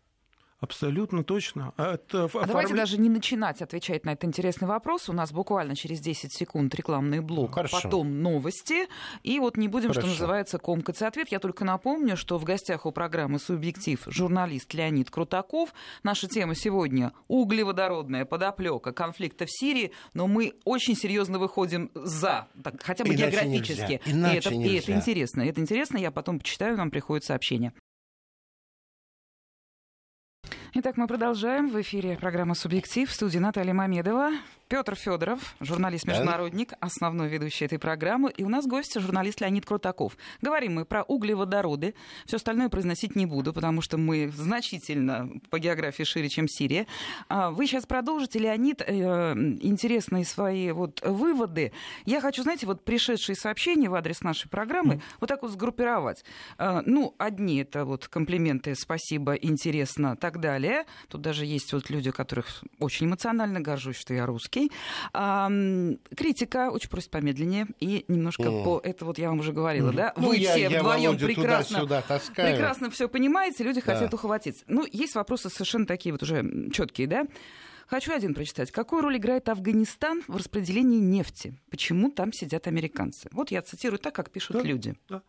[0.62, 1.74] Абсолютно точно.
[1.76, 2.43] А оформля...
[2.43, 5.10] а давайте даже не начинать отвечать на этот интересный вопрос.
[5.10, 7.80] У нас буквально через 10 секунд рекламный блок, Хорошо.
[7.82, 8.88] потом новости.
[9.24, 10.02] И вот не будем, Хорошо.
[10.02, 11.30] что называется, комкаться ответ.
[11.32, 15.74] Я только напомню, что в гостях у программы «Субъектив» журналист Леонид Крутаков.
[16.04, 19.91] Наша тема сегодня– углеводородная подоплека конфликта в Сирии.
[20.13, 24.02] Но мы очень серьезно выходим за, так, хотя бы Иначе географически.
[24.06, 24.74] Иначе и, это, нельзя.
[24.74, 25.41] и это интересно.
[25.41, 25.97] Это интересно.
[25.97, 27.74] Я потом почитаю, нам приходит сообщение.
[30.74, 31.68] Итак, мы продолжаем.
[31.68, 34.32] В эфире программа «Субъектив» в студии Наталья Мамедова.
[34.70, 38.32] Петр Федоров, журналист-международник, основной ведущий этой программы.
[38.32, 40.16] И у нас гость журналист Леонид Крутаков.
[40.42, 41.94] Говорим мы про углеводороды.
[42.26, 46.88] Все остальное произносить не буду, потому что мы значительно по географии шире, чем Сирия.
[47.28, 51.74] А вы сейчас продолжите, Леонид, э, интересные свои вот выводы.
[52.06, 55.02] Я хочу, знаете, вот пришедшие сообщения в адрес нашей программы mm.
[55.20, 56.24] вот так вот сгруппировать.
[56.58, 60.61] А, ну, одни это вот комплименты, спасибо, интересно, так далее.
[61.08, 62.47] Тут даже есть вот люди, которых
[62.80, 64.71] очень эмоционально горжусь, что я русский.
[65.13, 65.50] А,
[66.15, 68.63] критика очень просит помедленнее и немножко mm.
[68.63, 68.82] по...
[68.84, 69.95] Это вот я вам уже говорила, mm.
[69.95, 70.13] да?
[70.17, 73.93] Ну, Вы я, все вдвоем прекрасно, прекрасно все понимаете, люди да.
[73.93, 74.63] хотят ухватиться.
[74.67, 77.26] Ну, есть вопросы совершенно такие вот уже четкие, да?
[77.88, 78.71] Хочу один прочитать.
[78.71, 81.60] Какую роль играет Афганистан в распределении нефти?
[81.69, 83.28] Почему там сидят американцы?
[83.34, 84.95] Вот я цитирую так, как пишут да, люди.
[85.10, 85.21] Да.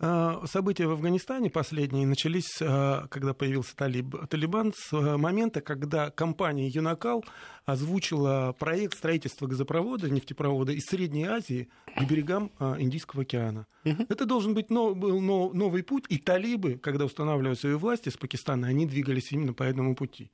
[0.00, 6.10] Э, события в Афганистане последние начались, э, когда появился талиб, Талибан, с э, момента, когда
[6.10, 7.24] компания «Юнакал»
[7.64, 13.66] озвучила проект строительства газопровода, нефтепровода из Средней Азии к берегам Индийского океана.
[13.84, 14.06] Угу.
[14.08, 18.66] Это должен быть нов, был новый путь, и талибы, когда устанавливали свою власть из Пакистана,
[18.66, 20.30] они двигались именно по этому пути.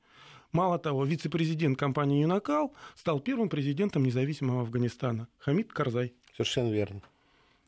[0.53, 5.29] Мало того, вице-президент компании «Юнакал» стал первым президентом независимого Афганистана.
[5.39, 6.15] Хамид Карзай.
[6.33, 7.03] Совершенно верно.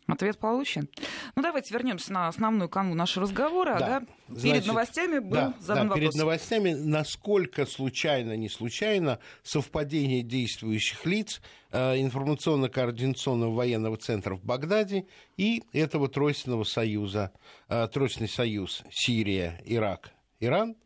[0.08, 0.88] Ответ получен.
[1.36, 3.76] Ну, давайте вернемся на основную канву нашего разговора.
[3.78, 4.00] Да.
[4.00, 4.06] Да?
[4.28, 6.00] Значит, перед новостями был да, задан да, вопрос.
[6.00, 15.06] Перед новостями, насколько случайно, не случайно, совпадение действующих лиц э, информационно-координационного военного центра в Багдаде
[15.36, 17.30] и этого тройственного союза,
[17.68, 20.10] э, тройственный союз Сирия, Ирак,
[20.40, 20.76] Иран,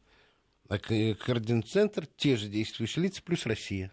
[0.69, 3.93] э, координационный центр, те же действующие лица, плюс Россия.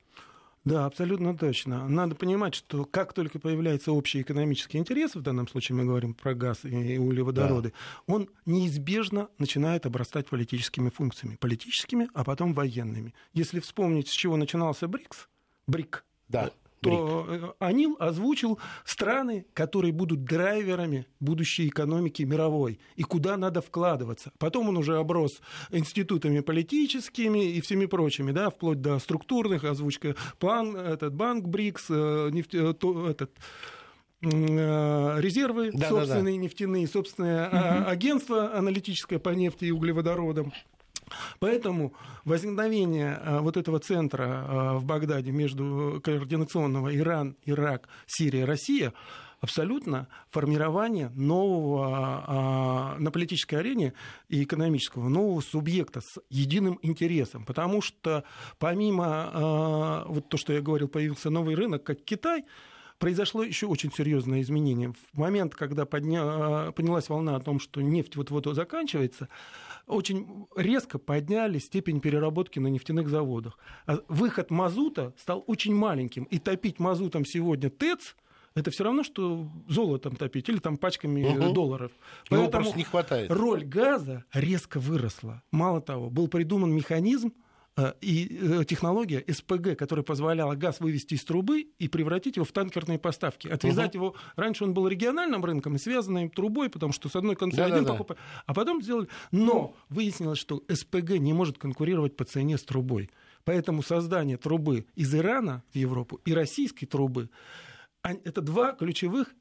[0.65, 1.87] Да, абсолютно точно.
[1.89, 6.33] Надо понимать, что как только появляется общий экономический интерес, в данном случае мы говорим про
[6.33, 8.13] газ и углеводороды, да.
[8.13, 11.35] он неизбежно начинает обрастать политическими функциями.
[11.35, 13.13] Политическими, а потом военными.
[13.33, 15.27] Если вспомнить, с чего начинался БРИКС,
[15.67, 16.51] БРИК, да
[16.83, 24.31] то э, Анил озвучил страны, которые будут драйверами будущей экономики мировой, и куда надо вкладываться.
[24.37, 25.41] Потом он уже оброс
[25.71, 32.29] институтами политическими и всеми прочими, да, вплоть до структурных, озвучка план, этот банк БРИКС, э,
[32.31, 33.31] нефть, э, то, этот,
[34.21, 36.43] резервы да, собственные да, да.
[36.43, 37.89] нефтяные, собственное угу.
[37.89, 40.53] агентство аналитическое по нефти и углеводородам.
[41.39, 41.93] Поэтому
[42.25, 48.93] возникновение а, вот этого центра а, в Багдаде между координационного Иран, Ирак, Сирия, Россия
[49.41, 53.93] абсолютно формирование нового а, на политической арене
[54.29, 57.43] и экономического нового субъекта с единым интересом.
[57.45, 58.23] Потому что
[58.57, 62.45] помимо вот то, что я говорил, появился новый рынок, как Китай,
[62.99, 64.93] произошло еще очень серьезное изменение.
[65.11, 66.71] В момент, когда подня...
[66.71, 69.29] поднялась волна о том, что нефть вот-вот заканчивается,
[69.87, 73.57] очень резко подняли степень переработки на нефтяных заводах.
[73.85, 76.23] А выход мазута стал очень маленьким.
[76.25, 78.15] И топить мазутом сегодня ТЭЦ
[78.55, 81.53] это все равно, что золотом топить или там пачками угу.
[81.53, 81.91] долларов.
[82.29, 83.31] Поэтому не хватает.
[83.31, 85.41] роль газа резко выросла.
[85.51, 87.33] Мало того, был придуман механизм,
[88.01, 92.99] и э, технология СПГ, которая позволяла газ вывести из трубы и превратить его в танкерные
[92.99, 93.47] поставки.
[93.47, 94.05] Отвязать угу.
[94.05, 94.15] его...
[94.35, 97.83] Раньше он был региональным рынком и связанным трубой, потому что с одной концы да, один
[97.83, 98.19] да, покупает.
[98.45, 99.07] А потом сделали...
[99.31, 103.09] Но выяснилось, что СПГ не может конкурировать по цене с трубой.
[103.43, 107.29] Поэтому создание трубы из Ирана в Европу и российской трубы
[108.03, 109.33] это два ключевых э,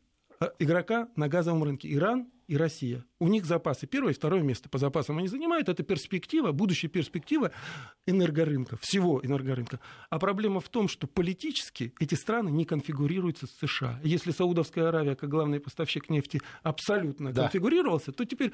[0.59, 1.93] игрока на газовом рынке.
[1.93, 3.05] Иран и Россия.
[3.19, 5.69] У них запасы первое и второе место по запасам они занимают.
[5.69, 7.53] Это перспектива, будущая перспектива
[8.07, 9.81] энергорынка, всего энергорынка.
[10.11, 14.01] А проблема в том, что политически эти страны не конфигурируются с США.
[14.03, 17.43] Если Саудовская Аравия, как главный поставщик нефти, абсолютно да.
[17.43, 18.53] конфигурировался, то теперь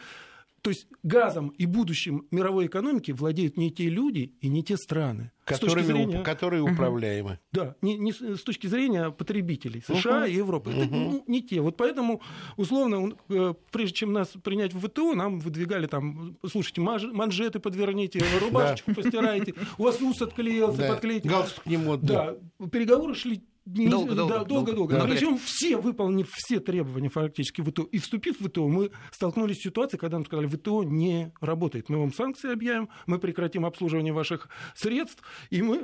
[0.63, 5.33] то есть газом и будущим мировой экономики владеют не те люди и не те страны.
[5.45, 7.31] Которыми, зрения, которые управляемы.
[7.31, 7.39] Угу.
[7.53, 10.27] Да, не, не с точки зрения потребителей США угу.
[10.27, 10.71] и Европы.
[10.71, 10.79] Угу.
[10.79, 11.61] Это ну, не те.
[11.61, 12.21] Вот поэтому,
[12.57, 18.95] условно, э, прежде чем нас принять в ВТО, нам выдвигали там, слушайте, манжеты подверните, рубашечку
[18.95, 21.29] постирайте, у вас ус отклеился, подклейте.
[21.29, 22.09] Галстук не модный.
[22.09, 22.37] Да,
[22.71, 24.45] переговоры шли Долго-долго.
[24.45, 24.97] Долго-долго.
[24.97, 25.05] Да.
[25.05, 30.01] Причем все, выполнив все требования фактически ВТО и вступив в ВТО, мы столкнулись с ситуацией,
[30.01, 31.89] когда нам сказали, ВТО не работает.
[31.89, 35.83] Мы вам санкции объявим, мы прекратим обслуживание ваших средств, и мы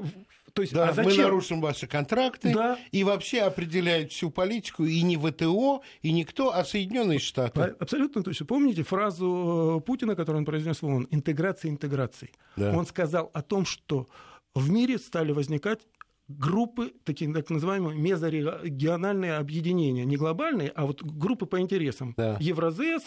[0.54, 1.10] то есть, да, а зачем?
[1.10, 2.78] мы нарушим ваши контракты да.
[2.92, 7.74] и вообще определяют всю политику и не ВТО, и никто, а Соединенные Штаты.
[7.80, 8.46] Абсолютно точно.
[8.46, 11.08] Помните фразу э, Путина, которую он произнес в ООН?
[11.10, 12.30] Интеграция интеграции.
[12.56, 12.72] Да.
[12.76, 14.08] Он сказал о том, что
[14.54, 15.80] в мире стали возникать
[16.28, 22.14] группы, такие так называемые мезорегиональные объединения, не глобальные, а вот группы по интересам.
[22.16, 22.36] Да.
[22.40, 23.02] Евразес,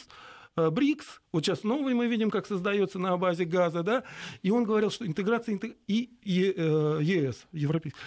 [0.56, 4.04] э, БРИКС, вот сейчас новый мы видим, как создается на базе газа, да,
[4.44, 8.00] и он говорил, что интеграция и, и э, ЕС, Европейский,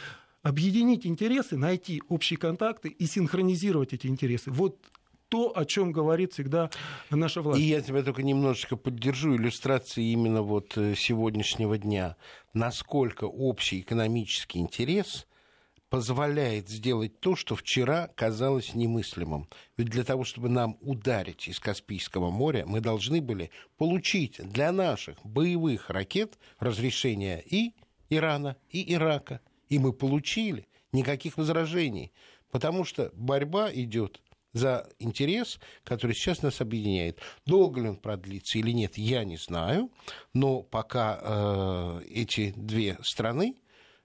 [0.43, 4.51] объединить интересы, найти общие контакты и синхронизировать эти интересы.
[4.51, 4.79] Вот
[5.31, 6.71] то, о чем говорит всегда
[7.09, 7.61] наша власть.
[7.61, 12.17] И я тебя только немножечко поддержу иллюстрацией именно вот э, сегодняшнего дня.
[12.53, 15.27] Насколько общий экономический интерес
[15.89, 19.49] позволяет сделать то, что вчера казалось немыслимым.
[19.77, 25.17] Ведь для того, чтобы нам ударить из Каспийского моря, мы должны были получить для наших
[25.25, 27.73] боевых ракет разрешение и
[28.09, 29.41] Ирана, и Ирака.
[29.69, 30.67] И мы получили.
[30.93, 32.13] Никаких возражений.
[32.51, 34.21] Потому что борьба идет
[34.53, 37.19] за интерес, который сейчас нас объединяет.
[37.47, 39.91] Долго ли он продлится или нет, я не знаю,
[40.35, 43.57] но пока э, эти две страны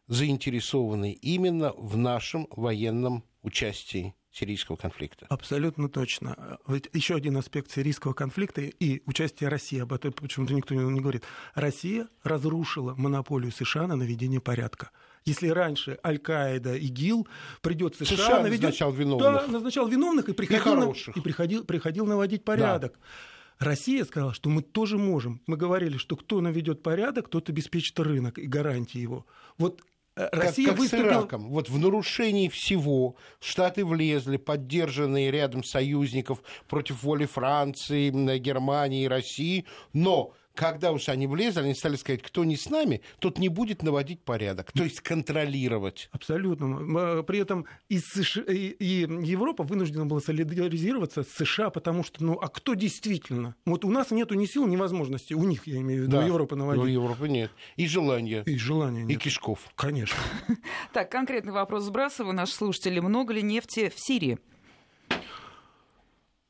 [0.08, 5.26] заинтересованы именно в нашем военном участии сирийского конфликта.
[5.30, 6.60] Абсолютно точно.
[6.68, 11.24] Ведь еще один аспект сирийского конфликта и участие России, об этом почему-то никто не говорит.
[11.54, 14.92] Россия разрушила монополию США на наведение порядка.
[15.26, 17.28] Если раньше Аль-Каида, ИГИЛ
[17.62, 19.24] придет США, США наведет, назначал виновных.
[19.24, 22.94] Да, назначал виновных и приходил, и на, и приходил, приходил наводить порядок.
[22.94, 23.66] Да.
[23.66, 25.42] Россия сказала, что мы тоже можем.
[25.48, 29.26] Мы говорили, что кто наведет порядок, тот обеспечит рынок и гарантии его.
[29.58, 29.82] Вот
[30.16, 31.08] э, Россия как, как выступила...
[31.08, 31.50] с Ираком.
[31.50, 39.66] Вот в нарушении всего Штаты влезли, поддержанные рядом союзников против воли Франции, Германии и России,
[39.92, 43.84] но когда уж они влезли, они стали сказать, кто не с нами, тот не будет
[43.84, 46.10] наводить порядок, то есть контролировать.
[46.12, 47.24] Абсолютно.
[47.24, 52.48] При этом и, США, и Европа вынуждена была солидаризироваться с США, потому что, ну, а
[52.48, 53.56] кто действительно?
[53.66, 56.24] Вот у нас нету ни сил, ни возможности, у них, я имею в виду, да.
[56.24, 56.84] у Европы наводить.
[56.84, 57.52] У Европы нет.
[57.76, 58.44] И желания.
[58.46, 59.18] И желания нет.
[59.18, 59.60] И кишков.
[59.76, 60.18] Конечно.
[60.94, 62.34] Так, конкретный вопрос сбрасываю.
[62.34, 63.00] Наши слушатели.
[63.00, 64.40] Много ли нефти в Сирии?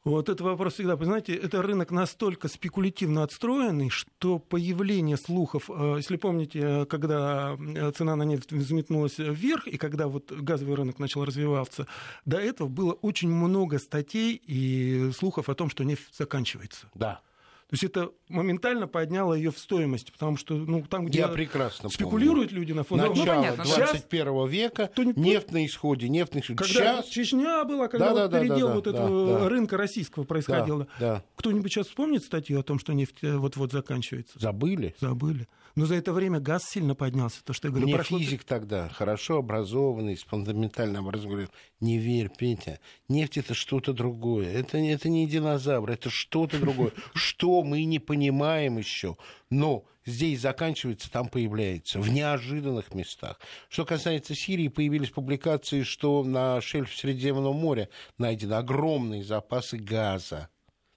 [0.06, 6.18] Вот этот вопрос всегда, знаете, это рынок настолько спекулятивно отстроенный, что появление слухов, э, если
[6.18, 11.26] помните, э, когда э, цена на нефть взметнулась вверх, и когда вот газовый рынок начал
[11.26, 11.88] развиваться,
[12.24, 16.86] до этого было очень много статей и слухов о том, что нефть заканчивается.
[16.94, 17.22] Да.
[17.68, 21.90] То есть это моментально подняло ее в стоимость, потому что ну, там, где Я прекрасно
[21.90, 22.60] спекулируют помню.
[22.60, 24.50] люди на фондовом Начало ну, 21 Сейчас...
[24.52, 26.58] века, то нефть на исходе, нефть на исходе.
[26.58, 27.08] Когда сейчас...
[27.08, 30.80] Чечня была, когда да, вот да, передел да, вот да, этого да, рынка российского происходил.
[30.80, 31.24] Да, да.
[31.38, 34.38] Кто-нибудь сейчас вспомнит статью о том, что нефть э, вот-вот заканчивается?
[34.38, 34.94] Забыли.
[35.00, 35.48] Забыли.
[35.76, 37.44] Но за это время газ сильно поднялся.
[37.44, 38.18] То, что я говорю, Мне прошло...
[38.18, 41.52] физик тогда, хорошо образованный, с фундаментальным образованием, говорил,
[41.82, 44.54] не верь, Петя, нефть это что-то другое.
[44.54, 46.92] Это, это не динозавр, это что-то другое.
[47.14, 49.18] Что мы не понимаем еще.
[49.50, 53.40] Но здесь заканчивается, там появляется, в неожиданных местах.
[53.70, 60.50] Что касается Сирии, появились публикации, что на шельфе Средиземного моря найдены огромные запасы газа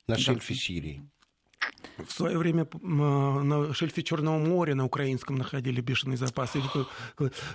[0.06, 1.02] на шельфе Сирии.
[2.06, 6.60] В свое время на шельфе Черного моря на украинском находили бешеные запасы.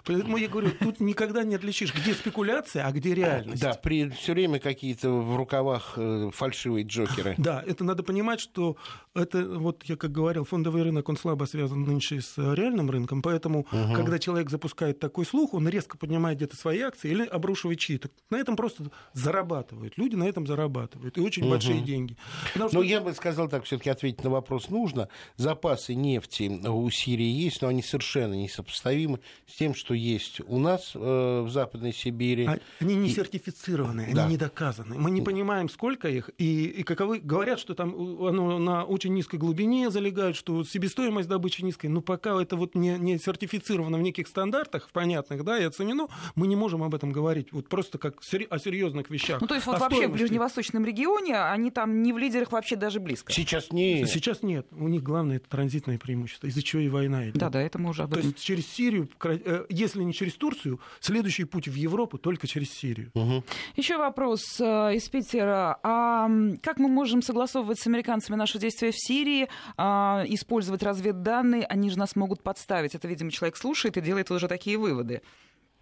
[0.06, 3.62] Поэтому я говорю, тут никогда не отличишь, где спекуляция, а где реальность.
[3.62, 7.36] Да, при все время какие-то в рукавах э, фальшивые джокеры.
[7.44, 8.78] Да, это надо понимать, что
[9.14, 13.62] это, вот я как говорил, фондовый рынок, он слабо связан нынче с реальным рынком, поэтому,
[13.62, 13.94] угу.
[13.94, 18.10] когда человек запускает такой слух, он резко поднимает где-то свои акции или обрушивает чьи-то.
[18.30, 19.98] На этом просто зарабатывают.
[19.98, 21.18] Люди на этом зарабатывают.
[21.18, 21.52] И очень угу.
[21.52, 22.18] большие деньги.
[22.54, 22.78] Потому что...
[22.80, 25.10] Но я бы сказал так, все-таки ответить на вопрос нужно.
[25.38, 30.92] Запасы нефти у Сирии есть, но они совершенно несопоставимы с тем, что есть у нас
[30.96, 32.46] э, в Западной Сибири.
[32.46, 33.14] А, они не и...
[33.14, 34.24] сертифицированы, да.
[34.24, 34.98] они не доказаны.
[34.98, 37.20] Мы не понимаем, сколько их, и, и каковы...
[37.20, 37.94] Говорят, что там
[38.26, 42.98] оно на очень низкой глубине залегают, что себестоимость добычи низкая, но пока это вот не,
[42.98, 47.52] не сертифицировано в неких стандартах понятных, да, и оценено, мы не можем об этом говорить,
[47.52, 48.20] вот просто как
[48.50, 49.42] о серьезных вещах.
[49.42, 50.18] Ну, то есть вот вообще стоимости.
[50.18, 53.32] в ближневосточном регионе они там не в лидерах вообще даже близко.
[53.32, 54.06] Сейчас не.
[54.06, 54.68] Сейчас нет.
[54.72, 57.38] У них главное это транзитное преимущество, из-за чего и война идет.
[57.38, 58.22] Да, да, это мы уже об этом.
[58.22, 62.72] То есть через Сирию, э, если не через Турцию, следующий путь в Европу только через
[62.72, 63.12] Сирию.
[63.14, 63.44] Угу.
[63.76, 65.80] Еще вопрос э, из Питера.
[65.84, 66.30] А
[66.62, 71.66] как мы можем согласовывать с американцами наши действия в Сирии, а, использовать разведданные?
[71.66, 72.96] Они же нас могут подставить.
[72.96, 75.22] Это, видимо, человек слушает и делает уже такие выводы.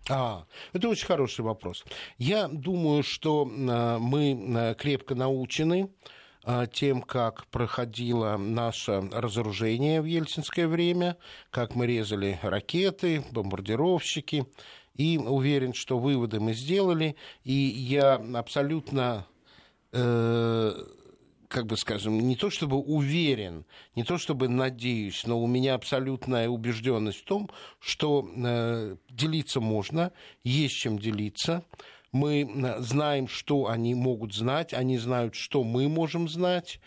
[0.09, 1.83] А, это очень хороший вопрос.
[2.17, 5.89] Я думаю, что э, мы крепко научены
[6.73, 11.17] тем, как проходило наше разоружение в ельцинское время,
[11.51, 14.45] как мы резали ракеты, бомбардировщики.
[14.95, 17.15] И уверен, что выводы мы сделали.
[17.43, 19.25] И я абсолютно
[19.93, 20.73] э,
[21.51, 26.47] как бы скажем, не то чтобы уверен, не то чтобы надеюсь, но у меня абсолютная
[26.47, 27.49] убежденность в том,
[27.79, 31.63] что э, делиться можно, есть чем делиться
[32.11, 36.79] мы знаем, что они могут знать, они знают, что мы можем знать.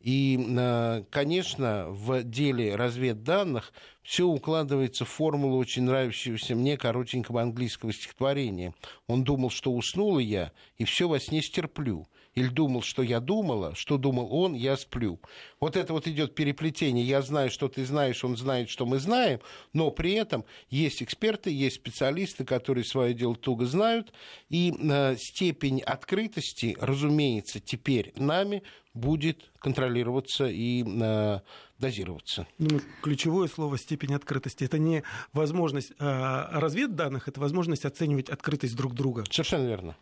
[0.00, 7.92] И, э, конечно, в деле разведданных все укладывается в формулу очень нравящегося мне коротенького английского
[7.92, 8.74] стихотворения.
[9.06, 13.74] Он думал, что уснула я, и все во сне стерплю или думал, что я думала,
[13.74, 15.20] что думал он, я сплю.
[15.60, 17.04] Вот это вот идет переплетение.
[17.04, 19.40] Я знаю, что ты знаешь, он знает, что мы знаем,
[19.72, 24.12] но при этом есть эксперты, есть специалисты, которые свое дело туго знают,
[24.48, 28.62] и э, степень открытости, разумеется, теперь нами
[28.94, 31.40] будет контролироваться и э,
[31.78, 32.46] дозироваться.
[32.58, 34.64] Ну, ключевое слово степень открытости.
[34.64, 39.24] Это не возможность э, разведданных, это возможность оценивать открытость друг друга.
[39.30, 39.96] Совершенно верно.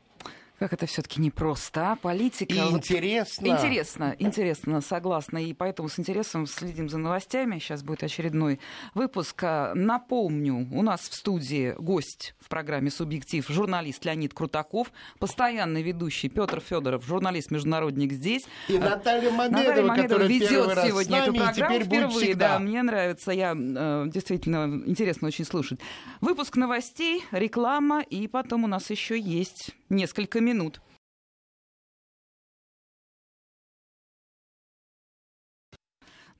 [0.60, 1.96] Как это все-таки непросто, а?
[1.96, 2.52] Политика.
[2.52, 3.48] интересно.
[3.48, 5.38] Вот, интересно, интересно, согласна.
[5.38, 7.58] И поэтому с интересом следим за новостями.
[7.58, 8.60] Сейчас будет очередной
[8.92, 9.42] выпуск.
[9.42, 16.28] А, напомню, у нас в студии гость в программе «Субъектив» журналист Леонид Крутаков, постоянный ведущий
[16.28, 18.44] Петр Федоров, журналист-международник здесь.
[18.68, 22.34] И Наталья Мамедова, Наталья Мамедова которая ведет сегодня эту программу впервые.
[22.34, 23.30] Да, мне нравится.
[23.30, 25.80] Я э, действительно интересно очень слушать.
[26.20, 30.80] Выпуск новостей, реклама, и потом у нас еще есть несколько минут.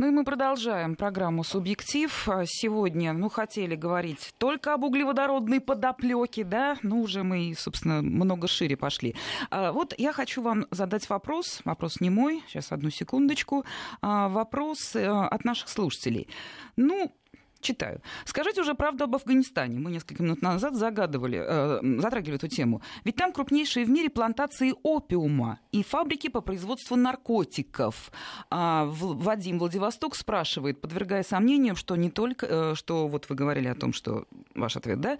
[0.00, 2.26] Ну и мы продолжаем программу «Субъектив».
[2.46, 8.78] Сегодня, ну, хотели говорить только об углеводородной подоплеке, да, ну, уже мы, собственно, много шире
[8.78, 9.14] пошли.
[9.50, 13.66] А, вот я хочу вам задать вопрос, вопрос не мой, сейчас одну секундочку,
[14.00, 16.28] а, вопрос э, от наших слушателей.
[16.76, 17.12] Ну,
[17.60, 18.00] Читаю.
[18.24, 19.78] Скажите уже правду об Афганистане.
[19.78, 22.80] Мы несколько минут назад загадывали, э, затрагивали эту тему.
[23.04, 28.12] Ведь там крупнейшие в мире плантации опиума и фабрики по производству наркотиков.
[28.50, 33.74] А Вадим Владивосток спрашивает, подвергая сомнениям, что не только, э, что вот вы говорили о
[33.74, 35.18] том, что ваш ответ, да,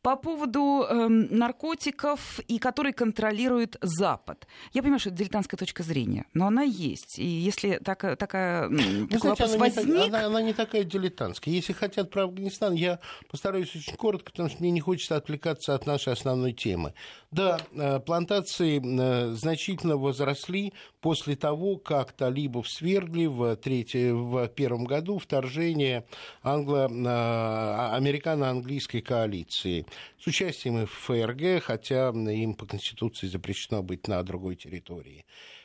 [0.00, 4.46] по поводу э, наркотиков и которые контролирует Запад.
[4.72, 7.18] Я понимаю, что это дилетантская точка зрения, но она есть.
[7.18, 9.86] И если так, такая, такой Знаете, вопрос она возник...
[9.86, 11.52] Не, она, она не такая дилетантская.
[11.52, 15.86] Если хотят про Афганистан, я постараюсь очень коротко, потому что мне не хочется отвлекаться от
[15.86, 16.94] нашей основной темы.
[17.30, 24.84] Да, э, плантации э, значительно возросли после того, как талибов свергли в, третье, в первом
[24.84, 26.06] году вторжение
[26.42, 29.86] англо, а, американо-английской коалиции
[30.18, 35.24] с участием ФРГ, хотя им по Конституции запрещено быть на другой территории.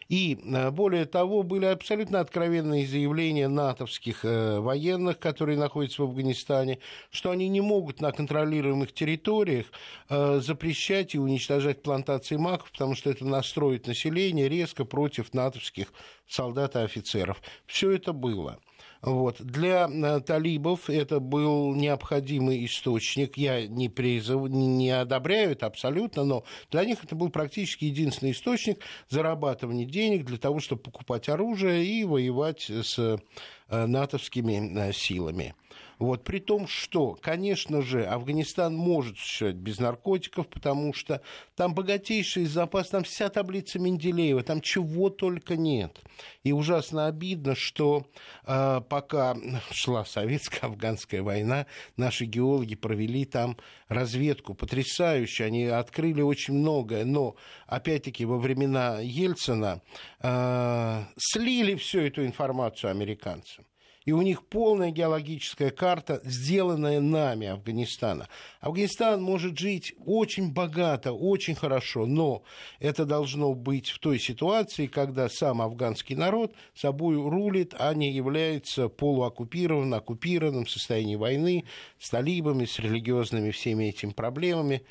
[0.09, 6.79] И э, более того, были абсолютно откровенные заявления натовских э, военных, которые находятся в Афганистане,
[7.11, 9.67] что они не могут на контролируемых территориях
[10.09, 15.93] э, запрещать и уничтожать плантации маков, потому что это настроит население резко против натовских
[16.27, 17.39] солдат и офицеров.
[17.67, 18.59] Все это было.
[19.01, 19.41] Вот.
[19.41, 23.37] Для э, талибов это был необходимый источник.
[23.37, 28.79] Я не, призыв, не одобряю это абсолютно, но для них это был практически единственный источник
[29.09, 35.55] зарабатывания денег для того, чтобы покупать оружие и воевать с э, натовскими э, силами.
[35.99, 41.21] Вот, при том, что, конечно же, Афганистан может существовать без наркотиков, потому что
[41.55, 45.99] там богатейший запас, там вся таблица Менделеева, там чего только нет.
[46.43, 48.07] И ужасно обидно, что
[48.45, 49.35] э, пока
[49.71, 51.65] шла советско-афганская война,
[51.97, 53.57] наши геологи провели там
[53.89, 57.35] разведку потрясающую, они открыли очень многое, но,
[57.67, 59.81] опять-таки, во времена Ельцина
[60.21, 63.65] э, слили всю эту информацию американцам
[64.05, 68.27] и у них полная геологическая карта, сделанная нами Афганистана.
[68.61, 72.43] Афганистан может жить очень богато, очень хорошо, но
[72.79, 78.89] это должно быть в той ситуации, когда сам афганский народ собой рулит, а не является
[78.89, 81.65] полуоккупированным, оккупированным в состоянии войны
[81.99, 84.83] с талибами, с религиозными всеми этими проблемами.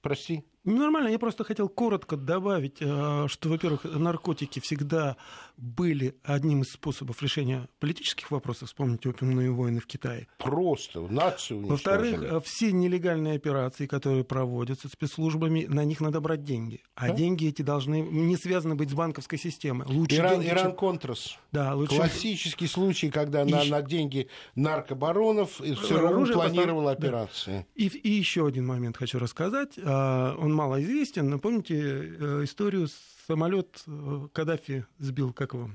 [0.00, 0.44] Прости?
[0.64, 5.16] Нормально, я просто хотел коротко добавить, э, что, во-первых, наркотики всегда
[5.58, 8.68] были одним из способов решения политических вопросов.
[8.68, 10.28] Вспомните опиумные войны в Китае.
[10.38, 16.82] Просто нацию Во-вторых, э, все нелегальные операции, которые проводятся спецслужбами, на них надо брать деньги.
[16.94, 17.14] А да?
[17.14, 19.86] деньги эти должны не связаны быть с банковской системой.
[19.88, 21.38] Лучше Иран, деньги, Иран Контрас.
[21.50, 21.96] Да, лучше...
[21.96, 23.50] Классический случай, когда и...
[23.50, 26.98] на, на деньги наркобаронов ЦРУ планировал поставь...
[26.98, 27.52] операции.
[27.52, 27.66] Да.
[27.74, 29.78] И, и еще один момент хочу рассказать.
[29.82, 31.28] А, он мало известен.
[31.28, 32.88] Напомните э, историю
[33.28, 35.70] самолет э, Каддафи сбил, как его?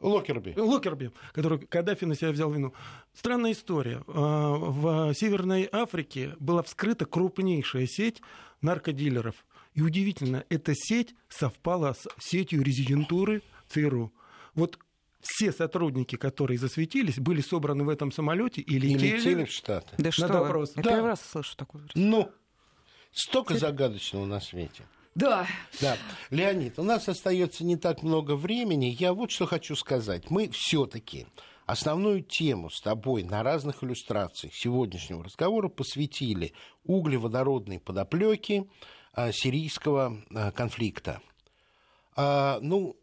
[0.00, 0.54] Локерби.
[0.56, 2.72] Локерби, который Каддафи на себя взял вину.
[3.12, 4.02] Странная история.
[4.08, 8.20] А, в Северной Африке была вскрыта крупнейшая сеть
[8.60, 9.36] наркодилеров.
[9.74, 14.12] И удивительно, эта сеть совпала с сетью резидентуры ЦРУ.
[14.54, 14.78] Вот
[15.20, 19.94] все сотрудники, которые засветились, были собраны в этом самолете и летели, и летели в Штаты.
[19.98, 20.72] Да что допрос.
[20.76, 20.90] Я да.
[20.90, 22.30] первый раз слышу такую Ну,
[23.14, 24.82] Столько загадочного на свете.
[25.14, 25.46] Да.
[25.80, 25.96] Да.
[26.30, 28.86] Леонид, у нас остается не так много времени.
[28.86, 30.28] Я вот что хочу сказать.
[30.30, 31.26] Мы все-таки
[31.66, 36.52] основную тему с тобой на разных иллюстрациях сегодняшнего разговора посвятили
[36.84, 38.66] углеводородной подоплеке
[39.12, 41.20] а, сирийского а, конфликта.
[42.16, 42.96] А, ну,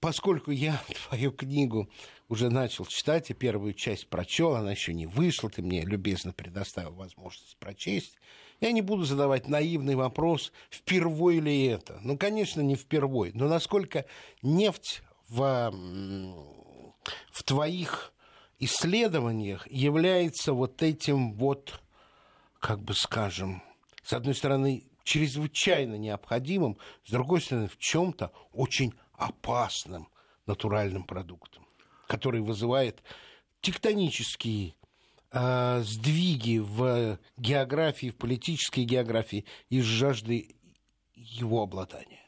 [0.00, 1.88] поскольку я твою книгу
[2.28, 6.94] уже начал читать, и первую часть прочел, она еще не вышла, ты мне любезно предоставил
[6.94, 8.16] возможность прочесть.
[8.62, 11.98] Я не буду задавать наивный вопрос, впервой ли это.
[12.04, 13.32] Ну, конечно, не впервой.
[13.34, 14.04] Но насколько
[14.40, 15.72] нефть в,
[17.32, 18.12] в твоих
[18.60, 21.82] исследованиях является вот этим вот,
[22.60, 23.64] как бы скажем,
[24.04, 30.06] с одной стороны, чрезвычайно необходимым, с другой стороны, в чем-то очень опасным
[30.46, 31.66] натуральным продуктом,
[32.06, 33.02] который вызывает
[33.60, 34.76] тектонические
[35.32, 40.54] сдвиги в географии, в политической географии из жажды
[41.14, 42.22] его обладания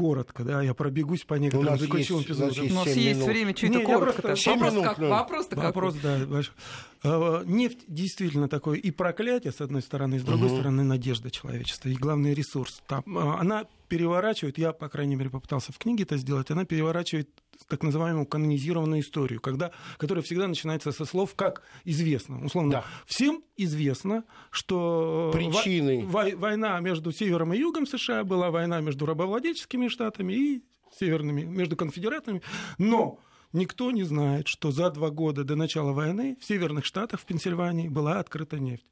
[0.00, 2.70] коротко, да, я пробегусь по некоторым заключительным эпизодам.
[2.70, 3.28] У нас есть минут.
[3.28, 4.28] время чуть-то коротко.
[4.28, 6.54] Вопрос, как, вопрос, вопрос, да, большой.
[6.54, 10.56] А, нефть действительно такое и проклятие, с одной стороны, с другой угу.
[10.56, 12.82] стороны, надежда человечества, и главный ресурс.
[12.86, 17.28] Там, а, она переворачивает, я, по крайней мере, попытался в книге это сделать, она переворачивает
[17.68, 22.44] так называемую канонизированную историю, когда, которая всегда начинается со слов «как известно».
[22.44, 22.84] Условно, да.
[23.06, 26.06] всем известно, что Причины.
[26.06, 30.64] Во- война между Севером и Югом США была война между рабовладельческими штатами и
[30.98, 32.42] северными, между конфедератами,
[32.78, 33.20] но
[33.52, 37.88] никто не знает, что за два года до начала войны в северных штатах, в Пенсильвании,
[37.88, 38.86] была открыта нефть.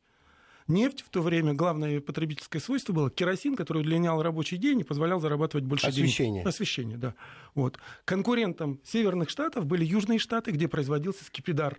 [0.69, 5.19] Нефть в то время, главное потребительское свойство было керосин, который удлинял рабочий день и позволял
[5.19, 6.43] зарабатывать больше Освещение.
[6.43, 6.47] денег.
[6.47, 6.99] Освещение.
[6.99, 7.15] да.
[7.55, 7.79] Вот.
[8.05, 11.79] Конкурентом северных штатов были южные штаты, где производился скипидар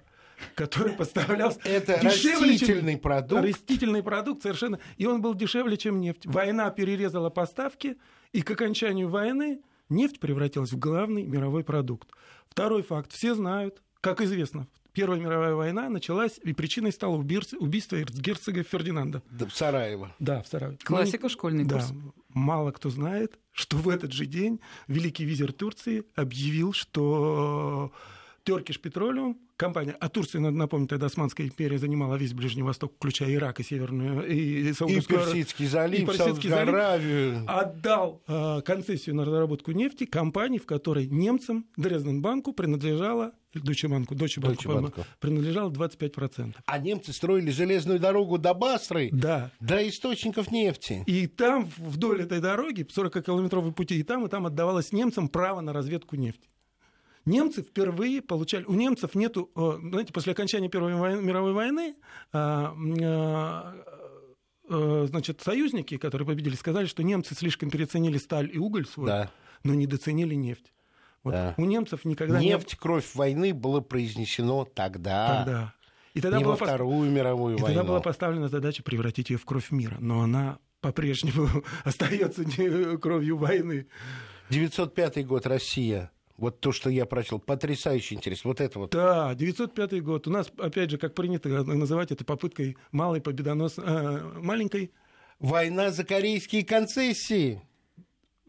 [0.56, 3.02] который поставлялся Это дешевле, растительный чем...
[3.02, 3.44] продукт.
[3.44, 4.80] Растительный продукт, совершенно.
[4.98, 6.26] И он был дешевле, чем нефть.
[6.26, 7.98] Война перерезала поставки,
[8.32, 9.60] и к окончанию войны
[9.90, 12.10] нефть превратилась в главный мировой продукт.
[12.50, 13.12] Второй факт.
[13.12, 19.22] Все знают, как известно, Первая мировая война началась, и причиной стало убийство герцога Фердинанда.
[19.30, 20.14] Да, в Сараево.
[20.20, 20.78] Да, в Сараево.
[20.84, 21.90] Классика ну, школьный курс.
[21.90, 21.96] Да,
[22.34, 27.92] мало кто знает, что в этот же день великий визир Турции объявил, что
[28.50, 33.34] Turkish Petroleum, компания, а Турция, надо напомнить, тогда Османская империя занимала весь Ближний Восток, включая
[33.34, 37.44] Ирак и Северную, и, и Саудовскую И Персидский залив, и Персидский залив, Аравию.
[37.48, 44.40] отдал э, концессию на разработку нефти компании, в которой немцам, Дрезденбанку, принадлежала Deutsche Bank, Deutsche
[44.40, 45.06] Bank, Deutsche Bank.
[45.20, 46.56] принадлежало 25%.
[46.66, 49.52] А немцы строили железную дорогу до Басры, да.
[49.60, 51.04] до источников нефти.
[51.08, 55.74] И там, вдоль этой дороги, 40-километровой пути, и там, и там отдавалось немцам право на
[55.74, 56.48] разведку нефти.
[57.30, 58.66] Немцы впервые получали...
[58.66, 59.50] У немцев нету...
[59.56, 61.96] Э, знаете, после окончания Первой мировой войны
[62.34, 63.76] а,
[64.70, 69.32] э, значит, союзники, которые победили, сказали, что немцы слишком переоценили сталь и уголь свой, да.
[69.64, 70.74] но недооценили нефть.
[71.24, 71.54] Вот да.
[71.58, 72.80] У немцев никогда Нефть, не...
[72.80, 75.44] кровь войны было произнесено тогда.
[75.44, 75.74] Тогда.
[76.14, 77.68] И тогда не была во Вторую мировую и войну.
[77.68, 79.98] тогда была поставлена задача превратить ее в кровь мира.
[80.00, 81.48] Но она по-прежнему
[81.84, 82.46] остается
[83.02, 83.88] кровью войны.
[84.50, 86.12] 905 год, Россия.
[86.40, 88.50] Вот то, что я прочел, потрясающе интересно.
[88.50, 88.92] Вот это вот.
[88.92, 90.28] Да, 905 год.
[90.28, 93.76] У нас, опять же, как принято называть это попыткой малой победонос...
[93.78, 94.92] Э, маленькой...
[95.40, 97.62] Война за корейские концессии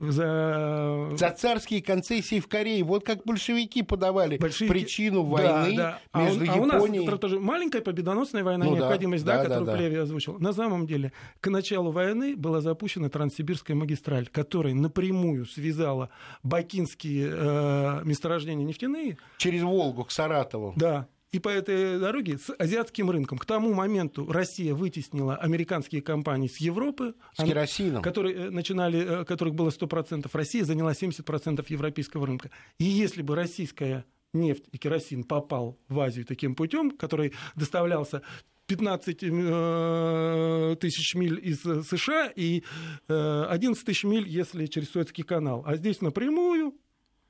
[0.00, 1.10] за...
[1.16, 2.82] за царские концессии в Корее.
[2.82, 4.72] Вот как большевики подавали большевики...
[4.72, 6.20] причину войны да, да.
[6.20, 7.04] между а, Японией...
[7.04, 10.38] А у нас тоже маленькая победоносная война, ну, необходимость, да, да, которую да, Плеве озвучил.
[10.38, 16.10] На самом деле, к началу войны была запущена Транссибирская магистраль, которая напрямую связала
[16.42, 19.18] бакинские э, месторождения нефтяные...
[19.36, 20.72] Через Волгу к Саратову.
[20.76, 23.38] Да, и по этой дороге с азиатским рынком.
[23.38, 27.14] К тому моменту Россия вытеснила американские компании с Европы.
[27.34, 28.02] С керосином.
[28.02, 30.28] Которые э, начинали, э, которых было 100%.
[30.32, 32.50] Россия заняла 70% европейского рынка.
[32.78, 38.22] И если бы российская нефть и керосин попал в Азию таким путем, который доставлялся
[38.66, 42.64] 15 э, тысяч миль из США и
[43.08, 45.62] 11 тысяч миль, если через Суэцкий канал.
[45.66, 46.74] А здесь напрямую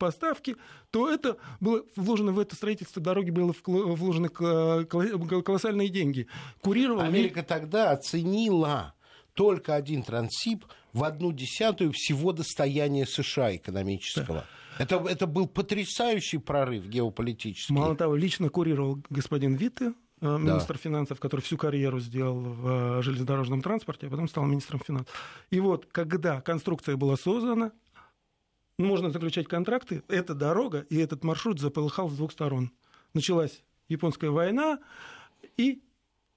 [0.01, 0.57] поставки,
[0.91, 6.27] то это было вложено в это строительство дороги, было вложено колоссальные деньги.
[6.61, 7.03] Курировал...
[7.03, 8.95] Америка тогда оценила
[9.35, 14.45] только один трансип в одну десятую всего достояния США экономического.
[14.79, 14.83] Да.
[14.83, 17.75] Это, это был потрясающий прорыв геополитический.
[17.75, 19.93] Мало того, лично курировал господин Витте,
[20.23, 20.79] э, министр да.
[20.79, 25.15] финансов, который всю карьеру сделал в э, железнодорожном транспорте, а потом стал министром финансов.
[25.51, 27.73] И вот, когда конструкция была создана,
[28.81, 32.73] можно заключать контракты, эта дорога и этот маршрут заполыхал с двух сторон.
[33.15, 34.79] Началась японская война,
[35.57, 35.83] и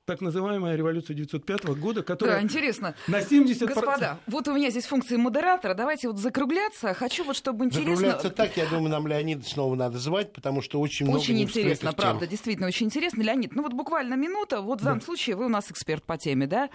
[0.06, 2.38] так называемая революция 905 года, которая...
[2.38, 2.96] Да, интересно.
[3.08, 3.68] На 70%...
[3.68, 5.74] Господа, вот у меня здесь функция модератора.
[5.74, 6.94] Давайте вот закругляться.
[6.94, 7.96] Хочу вот, чтобы интересно...
[7.96, 11.94] Закругляться так, я думаю, нам Леонида снова надо звать, потому что очень, много Очень интересно,
[11.94, 13.22] правда, действительно очень интересно.
[13.22, 14.62] Леонид, ну вот буквально минута.
[14.62, 15.06] Вот в данном да.
[15.06, 16.70] случае вы у нас эксперт по теме, да?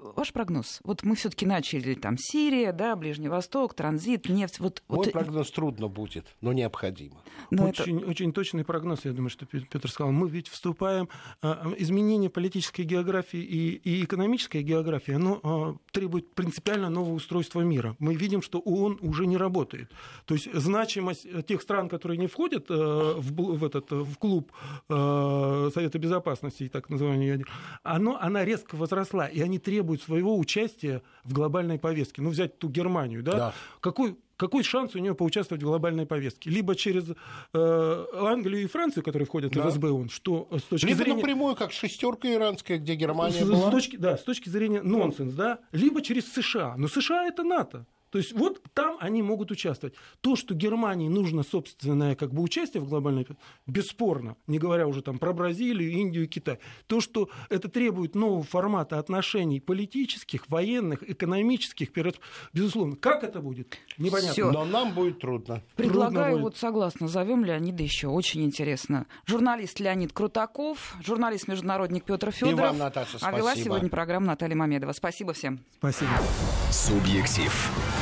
[0.00, 0.78] Ваш прогноз.
[0.84, 4.60] Вот мы все-таки начали там Сирия, да, Ближний Восток, транзит, нефть.
[4.60, 5.12] Вот, Мой вот...
[5.12, 7.20] прогноз трудно будет, но необходимо.
[7.50, 8.06] Но очень, это...
[8.06, 10.12] очень точный прогноз, я думаю, что Петр сказал.
[10.12, 11.08] Мы ведь вступаем...
[11.42, 12.30] А, изменение
[12.68, 17.96] политической географии и, и экономической географии, оно а, требует принципиально нового устройства мира.
[17.98, 19.90] Мы видим, что ООН уже не работает.
[20.26, 24.52] То есть значимость тех стран, которые не входят а, в, в, этот, в клуб
[24.88, 27.44] Совета Безопасности, так называемый,
[27.82, 32.22] оно, она резко возросла, и они требуют своего участия в глобальной повестке.
[32.22, 33.32] Ну, взять ту Германию, да?
[33.32, 33.54] да.
[33.80, 36.48] Какой, какой шанс у нее поучаствовать в глобальной повестке?
[36.48, 39.64] Либо через э, Англию и Францию, которые входят да.
[39.64, 41.16] в СБУ, что с точки либо зрения...
[41.16, 43.68] напрямую, как шестерка иранская, где Германия с, была.
[43.68, 46.76] С точки, да, с точки зрения нонсенс, да, либо через США.
[46.76, 47.84] Но США это НАТО.
[48.10, 49.94] То есть вот там они могут участвовать.
[50.20, 53.26] То, что Германии нужно собственное как бы, участие в глобальной,
[53.66, 56.58] бесспорно, не говоря уже там про Бразилию, Индию и Китай.
[56.86, 61.90] То, что это требует нового формата отношений политических, военных, экономических,
[62.52, 62.96] безусловно.
[62.96, 63.76] Как это будет?
[63.98, 64.32] Непонятно.
[64.32, 64.52] Всё.
[64.52, 65.62] Но нам будет трудно.
[65.76, 68.08] Предлагаю, трудно вот согласно, зовем Леонида еще.
[68.08, 69.06] Очень интересно.
[69.26, 72.58] Журналист Леонид Крутаков, журналист-международник Петр Федоров.
[72.58, 73.30] И вам, Наташа, спасибо.
[73.30, 74.92] А вела сегодня программа Наталья Мамедова.
[74.92, 75.60] Спасибо всем.
[75.78, 76.10] Спасибо.
[76.70, 77.97] Субъектив.